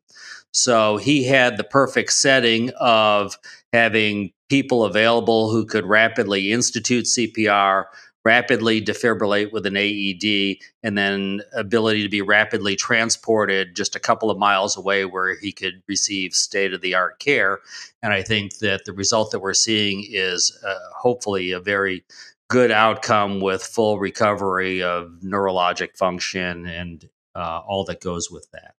So 0.51 0.97
he 0.97 1.24
had 1.24 1.57
the 1.57 1.63
perfect 1.63 2.11
setting 2.11 2.72
of 2.80 3.38
having 3.72 4.32
people 4.49 4.84
available 4.84 5.51
who 5.51 5.66
could 5.66 5.86
rapidly 5.86 6.51
institute 6.51 7.05
CPR, 7.05 7.86
rapidly 8.26 8.82
defibrillate 8.82 9.51
with 9.51 9.65
an 9.67 9.78
AED, 9.78 10.57
and 10.84 10.97
then 10.97 11.41
ability 11.53 12.01
to 12.01 12.09
be 12.09 12.23
rapidly 12.23 12.76
transported 12.76 13.76
just 13.76 13.95
a 13.95 13.99
couple 13.99 14.32
of 14.32 14.38
miles 14.38 14.76
away 14.76 15.05
where 15.05 15.38
he 15.39 15.51
could 15.51 15.84
receive 15.88 16.34
state 16.34 16.73
of 16.73 16.82
the 16.82 16.95
art 16.95 17.19
care. 17.19 17.59
And 18.01 18.11
I 18.11 18.23
think 18.23 18.57
that 18.57 18.86
the 18.86 18.93
result 18.93 19.32
that 19.32 19.39
we're 19.39 19.53
seeing 19.53 20.05
is 20.09 20.57
uh, 20.65 20.76
hopefully 20.97 21.51
a 21.51 21.59
very 21.59 22.03
good 22.49 22.71
outcome 22.71 23.41
with 23.41 23.63
full 23.63 23.99
recovery 23.99 24.82
of 24.82 25.19
neurologic 25.23 25.95
function 25.95 26.65
and 26.65 27.07
uh, 27.36 27.61
all 27.67 27.84
that 27.86 28.01
goes 28.01 28.32
with 28.32 28.49
that. 28.51 28.73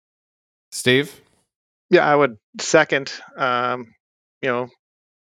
Steve? 0.72 1.22
Yeah, 1.90 2.06
I 2.06 2.16
would 2.16 2.38
second, 2.60 3.14
um, 3.38 3.94
you 4.42 4.50
know, 4.50 4.70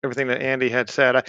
everything 0.03 0.27
that 0.27 0.41
Andy 0.41 0.69
had 0.69 0.89
said. 0.89 1.15
I, 1.15 1.23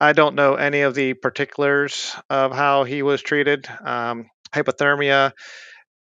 I 0.00 0.12
don't 0.14 0.34
know 0.34 0.54
any 0.54 0.80
of 0.80 0.94
the 0.94 1.14
particulars 1.14 2.16
of 2.30 2.52
how 2.52 2.84
he 2.84 3.02
was 3.02 3.20
treated. 3.20 3.68
Um, 3.84 4.30
hypothermia 4.52 5.32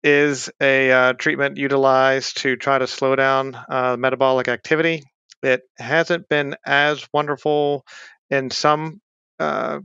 is 0.04 0.50
a 0.60 0.92
uh, 0.92 1.14
treatment 1.14 1.58
utilized 1.58 2.38
to 2.38 2.56
try 2.56 2.80
to 2.80 2.88
slow 2.88 3.16
down 3.16 3.56
uh, 3.70 3.96
metabolic 3.98 4.48
activity. 4.48 5.04
It 5.44 5.62
hasn't 5.78 6.28
been 6.28 6.56
as 6.66 7.08
wonderful 7.14 7.86
in 8.30 8.50
some 8.50 9.00
uh, 9.40 9.80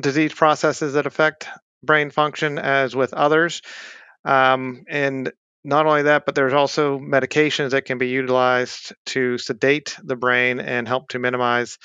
disease 0.00 0.32
processes 0.32 0.94
that 0.94 1.06
affect 1.06 1.46
brain 1.82 2.10
function 2.10 2.58
as 2.58 2.96
with 2.96 3.12
others. 3.12 3.62
Um, 4.24 4.84
and 4.88 5.32
not 5.62 5.86
only 5.86 6.02
that, 6.04 6.24
but 6.24 6.34
there's 6.34 6.54
also 6.54 6.98
medications 6.98 7.70
that 7.70 7.84
can 7.84 7.98
be 7.98 8.08
utilized 8.08 8.94
to 9.06 9.36
sedate 9.38 9.96
the 10.02 10.16
brain 10.16 10.58
and 10.60 10.88
help 10.88 11.08
to 11.10 11.18
minimize. 11.18 11.78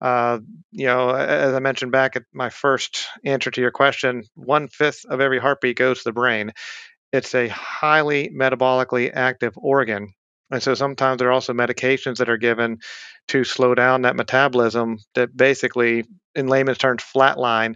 Uh, 0.00 0.38
you 0.70 0.86
know, 0.86 1.10
as 1.10 1.54
I 1.54 1.58
mentioned 1.58 1.92
back 1.92 2.16
at 2.16 2.22
my 2.32 2.50
first 2.50 3.06
answer 3.24 3.50
to 3.50 3.60
your 3.60 3.70
question, 3.70 4.22
one 4.34 4.68
fifth 4.68 5.04
of 5.08 5.20
every 5.20 5.38
heartbeat 5.38 5.76
goes 5.76 5.98
to 5.98 6.04
the 6.04 6.12
brain. 6.12 6.52
It's 7.12 7.34
a 7.34 7.48
highly 7.48 8.30
metabolically 8.30 9.10
active 9.12 9.54
organ. 9.56 10.12
And 10.50 10.62
so 10.62 10.74
sometimes 10.74 11.18
there 11.18 11.28
are 11.28 11.32
also 11.32 11.52
medications 11.52 12.18
that 12.18 12.30
are 12.30 12.36
given 12.38 12.78
to 13.28 13.44
slow 13.44 13.74
down 13.74 14.02
that 14.02 14.16
metabolism 14.16 14.98
that 15.14 15.36
basically, 15.36 16.04
in 16.34 16.46
layman's 16.46 16.78
terms, 16.78 17.02
flatline 17.02 17.74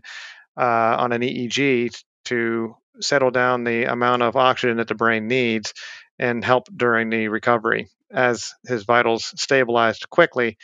uh, 0.59 0.97
on 0.99 1.13
an 1.13 1.23
EEG 1.23 2.03
to 2.27 2.75
settle 3.01 3.31
down 3.31 3.65
the 3.65 3.85
amount 3.85 4.23
of 4.23 4.37
oxygen 4.37 4.79
that 4.79 4.89
the 4.89 4.95
brain 4.95 5.27
needs 5.27 5.75
and 6.19 6.45
help 6.45 6.69
during 6.75 7.11
the 7.11 7.29
recovery. 7.29 7.89
As 8.11 8.53
his 8.67 8.85
vitals 8.85 9.33
stabilized 9.37 10.09
quickly, 10.11 10.57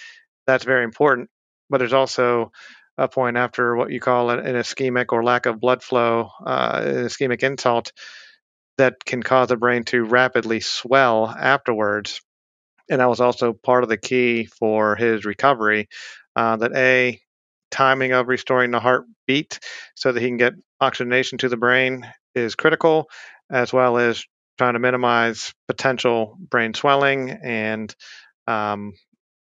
that's 0.46 0.64
very 0.64 0.84
important. 0.84 1.30
But 1.70 1.78
there's 1.78 1.92
also 1.92 2.52
a 2.96 3.08
point 3.08 3.36
after 3.36 3.76
what 3.76 3.90
you 3.90 4.00
call 4.00 4.30
an, 4.30 4.40
ischemic 4.40 5.06
or 5.12 5.22
lack 5.22 5.46
of 5.46 5.60
blood 5.60 5.82
flow, 5.82 6.30
uh, 6.44 6.82
an 6.84 7.06
ischemic 7.06 7.42
insult, 7.42 7.92
that 8.76 9.04
can 9.04 9.22
cause 9.22 9.48
the 9.48 9.56
brain 9.56 9.84
to 9.84 10.04
rapidly 10.04 10.60
swell 10.60 11.26
afterwards. 11.28 12.20
And 12.90 13.00
that 13.00 13.08
was 13.08 13.20
also 13.20 13.52
part 13.52 13.82
of 13.82 13.88
the 13.88 13.96
key 13.96 14.46
for 14.46 14.96
his 14.96 15.24
recovery. 15.24 15.88
Uh, 16.34 16.56
that 16.56 16.74
A, 16.74 17.20
timing 17.70 18.12
of 18.12 18.28
restoring 18.28 18.70
the 18.70 18.80
heartbeat 18.80 19.58
so 19.94 20.12
that 20.12 20.20
he 20.20 20.28
can 20.28 20.36
get 20.36 20.54
oxygenation 20.80 21.38
to 21.38 21.48
the 21.48 21.56
brain 21.56 22.06
is 22.34 22.54
critical, 22.54 23.10
as 23.50 23.72
well 23.72 23.98
as 23.98 24.24
trying 24.56 24.74
to 24.74 24.78
minimize 24.78 25.52
potential 25.66 26.36
brain 26.38 26.74
swelling. 26.74 27.30
And 27.30 27.94
um, 28.46 28.94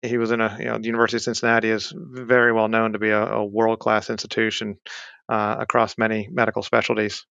he 0.06 0.18
was 0.18 0.30
in 0.30 0.40
a, 0.40 0.56
you 0.58 0.64
know, 0.66 0.78
the 0.78 0.86
University 0.86 1.16
of 1.16 1.22
Cincinnati 1.22 1.70
is 1.70 1.92
very 1.96 2.52
well 2.52 2.68
known 2.68 2.92
to 2.92 2.98
be 2.98 3.10
a, 3.10 3.24
a 3.24 3.44
world 3.44 3.78
class 3.78 4.10
institution 4.10 4.78
uh, 5.28 5.56
across 5.58 5.98
many 5.98 6.28
medical 6.30 6.62
specialties. 6.62 7.24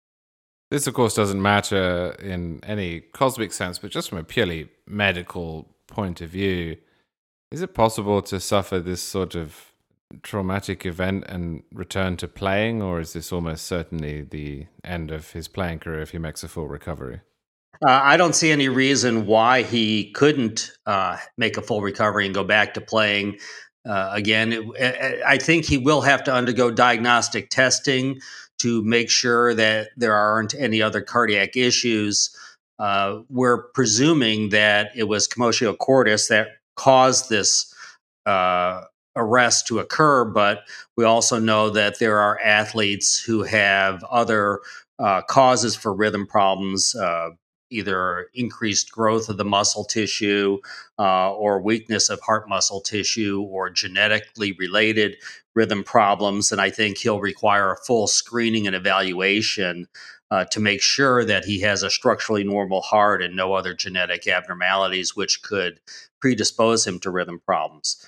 This, 0.72 0.88
of 0.88 0.94
course, 0.94 1.14
doesn't 1.14 1.42
matter 1.42 2.16
in 2.20 2.60
any 2.64 3.02
cosmic 3.02 3.54
sense, 3.54 3.78
but 3.78 3.92
just 3.92 4.10
from 4.10 4.18
a 4.18 4.24
purely 4.24 4.70
medical 4.88 5.76
point 5.88 6.22
of 6.22 6.30
view, 6.30 6.78
is 7.52 7.62
it 7.62 7.74
possible 7.74 8.22
to 8.24 8.40
suffer 8.40 8.80
this 8.80 9.02
sort 9.02 9.36
of 9.36 9.72
traumatic 10.24 10.86
event 10.86 11.24
and 11.28 11.64
return 11.72 12.18
to 12.18 12.28
playing, 12.28 12.82
or 12.82 13.00
is 13.00 13.14
this 13.14 13.32
almost 13.32 13.66
certainly 13.66 14.22
the 14.22 14.66
end 14.84 15.12
of 15.12 15.32
his 15.32 15.48
playing 15.48 15.80
career 15.80 16.02
if 16.02 16.12
he 16.12 16.18
makes 16.18 16.44
a 16.44 16.48
full 16.48 16.68
recovery? 16.68 17.22
Uh, 17.82 18.00
I 18.04 18.18
don't 18.18 18.36
see 18.36 18.52
any 18.52 18.70
reason 18.70 19.26
why 19.26 19.64
he 19.64 20.12
couldn't 20.12 20.72
uh, 20.86 21.18
make 21.38 21.58
a 21.58 21.62
full 21.62 21.82
recovery 21.82 22.26
and 22.26 22.36
go 22.36 22.44
back 22.44 22.74
to 22.76 22.82
playing. 22.82 23.40
Uh, 23.88 24.10
again, 24.14 24.72
I 25.26 25.38
think 25.38 25.66
he 25.66 25.78
will 25.78 26.02
have 26.02 26.24
to 26.26 26.34
undergo 26.34 26.72
diagnostic 26.72 27.50
testing 27.50 28.20
to 28.60 28.84
make 28.84 29.10
sure 29.10 29.54
that 29.54 29.90
there 29.98 30.16
aren't 30.16 30.56
any 30.56 30.82
other 30.82 31.02
cardiac 31.02 31.56
issues. 31.56 32.36
Uh, 32.80 33.20
we're 33.30 33.64
presuming 33.74 34.50
that 34.50 34.92
it 34.96 35.04
was 35.04 35.28
commotio 35.28 35.78
cordis 35.78 36.28
that 36.28 36.48
caused 36.76 37.30
this 37.30 37.74
uh, 38.26 38.82
arrest 39.16 39.68
to 39.68 39.80
occur, 39.80 40.26
but 40.26 40.64
we 40.98 41.06
also 41.06 41.40
know 41.40 41.70
that 41.70 42.00
there 42.00 42.20
are 42.20 42.40
athletes 42.40 43.20
who 43.20 43.44
have 43.44 44.04
other 44.06 44.62
uh, 45.00 45.22
causes 45.24 45.76
for 45.76 45.94
rhythm 45.94 46.26
problems, 46.26 46.96
uh, 46.96 47.30
either 47.70 48.28
increased 48.34 48.92
growth 48.92 49.30
of 49.30 49.38
the 49.38 49.46
muscle 49.46 49.84
tissue 49.84 50.60
uh, 51.00 51.32
or 51.34 51.62
weakness 51.62 52.10
of 52.10 52.20
heart 52.22 52.48
muscle 52.48 52.82
tissue 52.82 53.42
or 53.50 53.70
genetically 53.70 54.54
related 54.54 55.18
rhythm 55.56 55.84
problems. 55.84 56.52
And 56.52 56.62
I 56.62 56.70
think 56.70 56.98
he'll 56.98 57.20
require 57.20 57.72
a 57.72 57.78
full 57.78 58.08
screening 58.08 58.68
and 58.68 58.76
evaluation. 58.76 59.88
Uh, 60.32 60.44
to 60.44 60.60
make 60.60 60.82
sure 60.82 61.24
that 61.24 61.46
he 61.46 61.62
has 61.62 61.84
a 61.84 61.90
structurally 61.90 62.44
normal 62.44 62.82
heart 62.82 63.22
and 63.22 63.36
no 63.36 63.54
other 63.54 63.76
genetic 63.76 64.28
abnormalities 64.28 65.16
which 65.16 65.44
could 65.44 65.80
predispose 66.20 66.86
him 66.86 67.00
to 67.00 67.12
rhythm 67.12 67.40
problems 67.46 68.04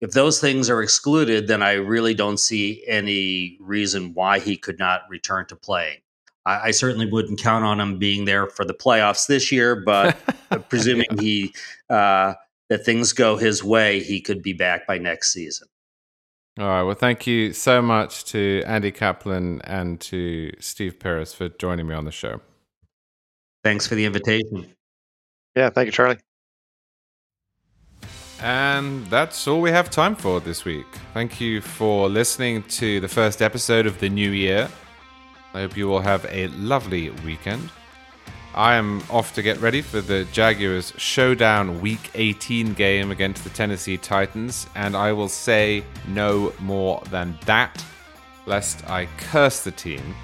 if 0.00 0.12
those 0.12 0.40
things 0.40 0.68
are 0.68 0.82
excluded, 0.82 1.46
then 1.48 1.62
I 1.62 1.72
really 1.72 2.14
don't 2.14 2.38
see 2.38 2.84
any 2.86 3.56
reason 3.60 4.12
why 4.12 4.38
he 4.40 4.56
could 4.56 4.78
not 4.78 5.02
return 5.08 5.46
to 5.46 5.56
playing. 5.56 5.98
I, 6.46 6.68
I 6.68 6.70
certainly 6.70 7.06
wouldn't 7.06 7.40
count 7.40 7.64
on 7.64 7.80
him 7.80 7.98
being 7.98 8.24
there 8.24 8.46
for 8.46 8.64
the 8.64 8.72
playoffs 8.72 9.26
this 9.26 9.52
year, 9.52 9.76
but 9.76 10.16
presuming 10.68 11.06
yeah. 11.16 11.20
he 11.20 11.54
uh, 11.90 12.34
that 12.70 12.84
things 12.84 13.12
go 13.12 13.36
his 13.36 13.62
way, 13.62 14.00
he 14.00 14.20
could 14.20 14.42
be 14.42 14.52
back 14.52 14.86
by 14.86 14.98
next 14.98 15.32
season. 15.32 15.68
All 16.58 16.66
right. 16.66 16.82
Well, 16.82 16.94
thank 16.94 17.26
you 17.26 17.52
so 17.52 17.82
much 17.82 18.24
to 18.26 18.62
Andy 18.66 18.90
Kaplan 18.90 19.60
and 19.64 20.00
to 20.02 20.52
Steve 20.58 20.98
Pirris 20.98 21.34
for 21.34 21.50
joining 21.50 21.86
me 21.86 21.94
on 21.94 22.06
the 22.06 22.10
show. 22.10 22.40
Thanks 23.62 23.86
for 23.86 23.94
the 23.94 24.06
invitation. 24.06 24.72
Yeah, 25.54 25.68
thank 25.70 25.86
you, 25.86 25.92
Charlie. 25.92 26.18
And 28.40 29.06
that's 29.06 29.48
all 29.48 29.60
we 29.60 29.70
have 29.70 29.90
time 29.90 30.14
for 30.14 30.40
this 30.40 30.64
week. 30.64 30.86
Thank 31.14 31.40
you 31.40 31.60
for 31.60 32.08
listening 32.08 32.62
to 32.64 33.00
the 33.00 33.08
first 33.08 33.42
episode 33.42 33.86
of 33.86 33.98
the 33.98 34.08
new 34.08 34.30
year. 34.30 34.68
I 35.56 35.60
hope 35.60 35.74
you 35.74 35.90
all 35.90 36.00
have 36.00 36.26
a 36.28 36.48
lovely 36.48 37.08
weekend. 37.24 37.70
I 38.54 38.74
am 38.74 39.02
off 39.08 39.34
to 39.36 39.42
get 39.42 39.58
ready 39.58 39.80
for 39.80 40.02
the 40.02 40.26
Jaguars 40.30 40.92
Showdown 40.98 41.80
Week 41.80 42.10
18 42.14 42.74
game 42.74 43.10
against 43.10 43.42
the 43.42 43.48
Tennessee 43.48 43.96
Titans, 43.96 44.66
and 44.74 44.94
I 44.94 45.12
will 45.12 45.30
say 45.30 45.82
no 46.08 46.52
more 46.58 47.02
than 47.10 47.38
that, 47.46 47.82
lest 48.44 48.86
I 48.86 49.06
curse 49.16 49.64
the 49.64 49.70
team, 49.70 50.14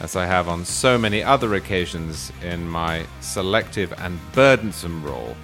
as 0.00 0.16
I 0.16 0.24
have 0.24 0.48
on 0.48 0.64
so 0.64 0.96
many 0.96 1.22
other 1.22 1.56
occasions 1.56 2.32
in 2.42 2.66
my 2.66 3.04
selective 3.20 3.92
and 3.98 4.18
burdensome 4.32 5.04
role 5.04 5.36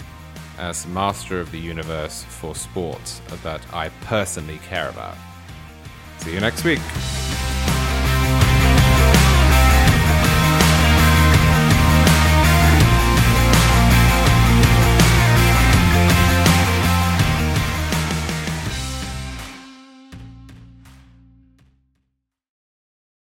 as 0.56 0.86
master 0.86 1.40
of 1.40 1.52
the 1.52 1.60
universe 1.60 2.24
for 2.24 2.54
sports 2.54 3.20
that 3.42 3.60
I 3.74 3.90
personally 4.00 4.60
care 4.66 4.88
about. 4.88 5.18
See 6.20 6.32
you 6.32 6.40
next 6.40 6.64
week. 6.64 6.80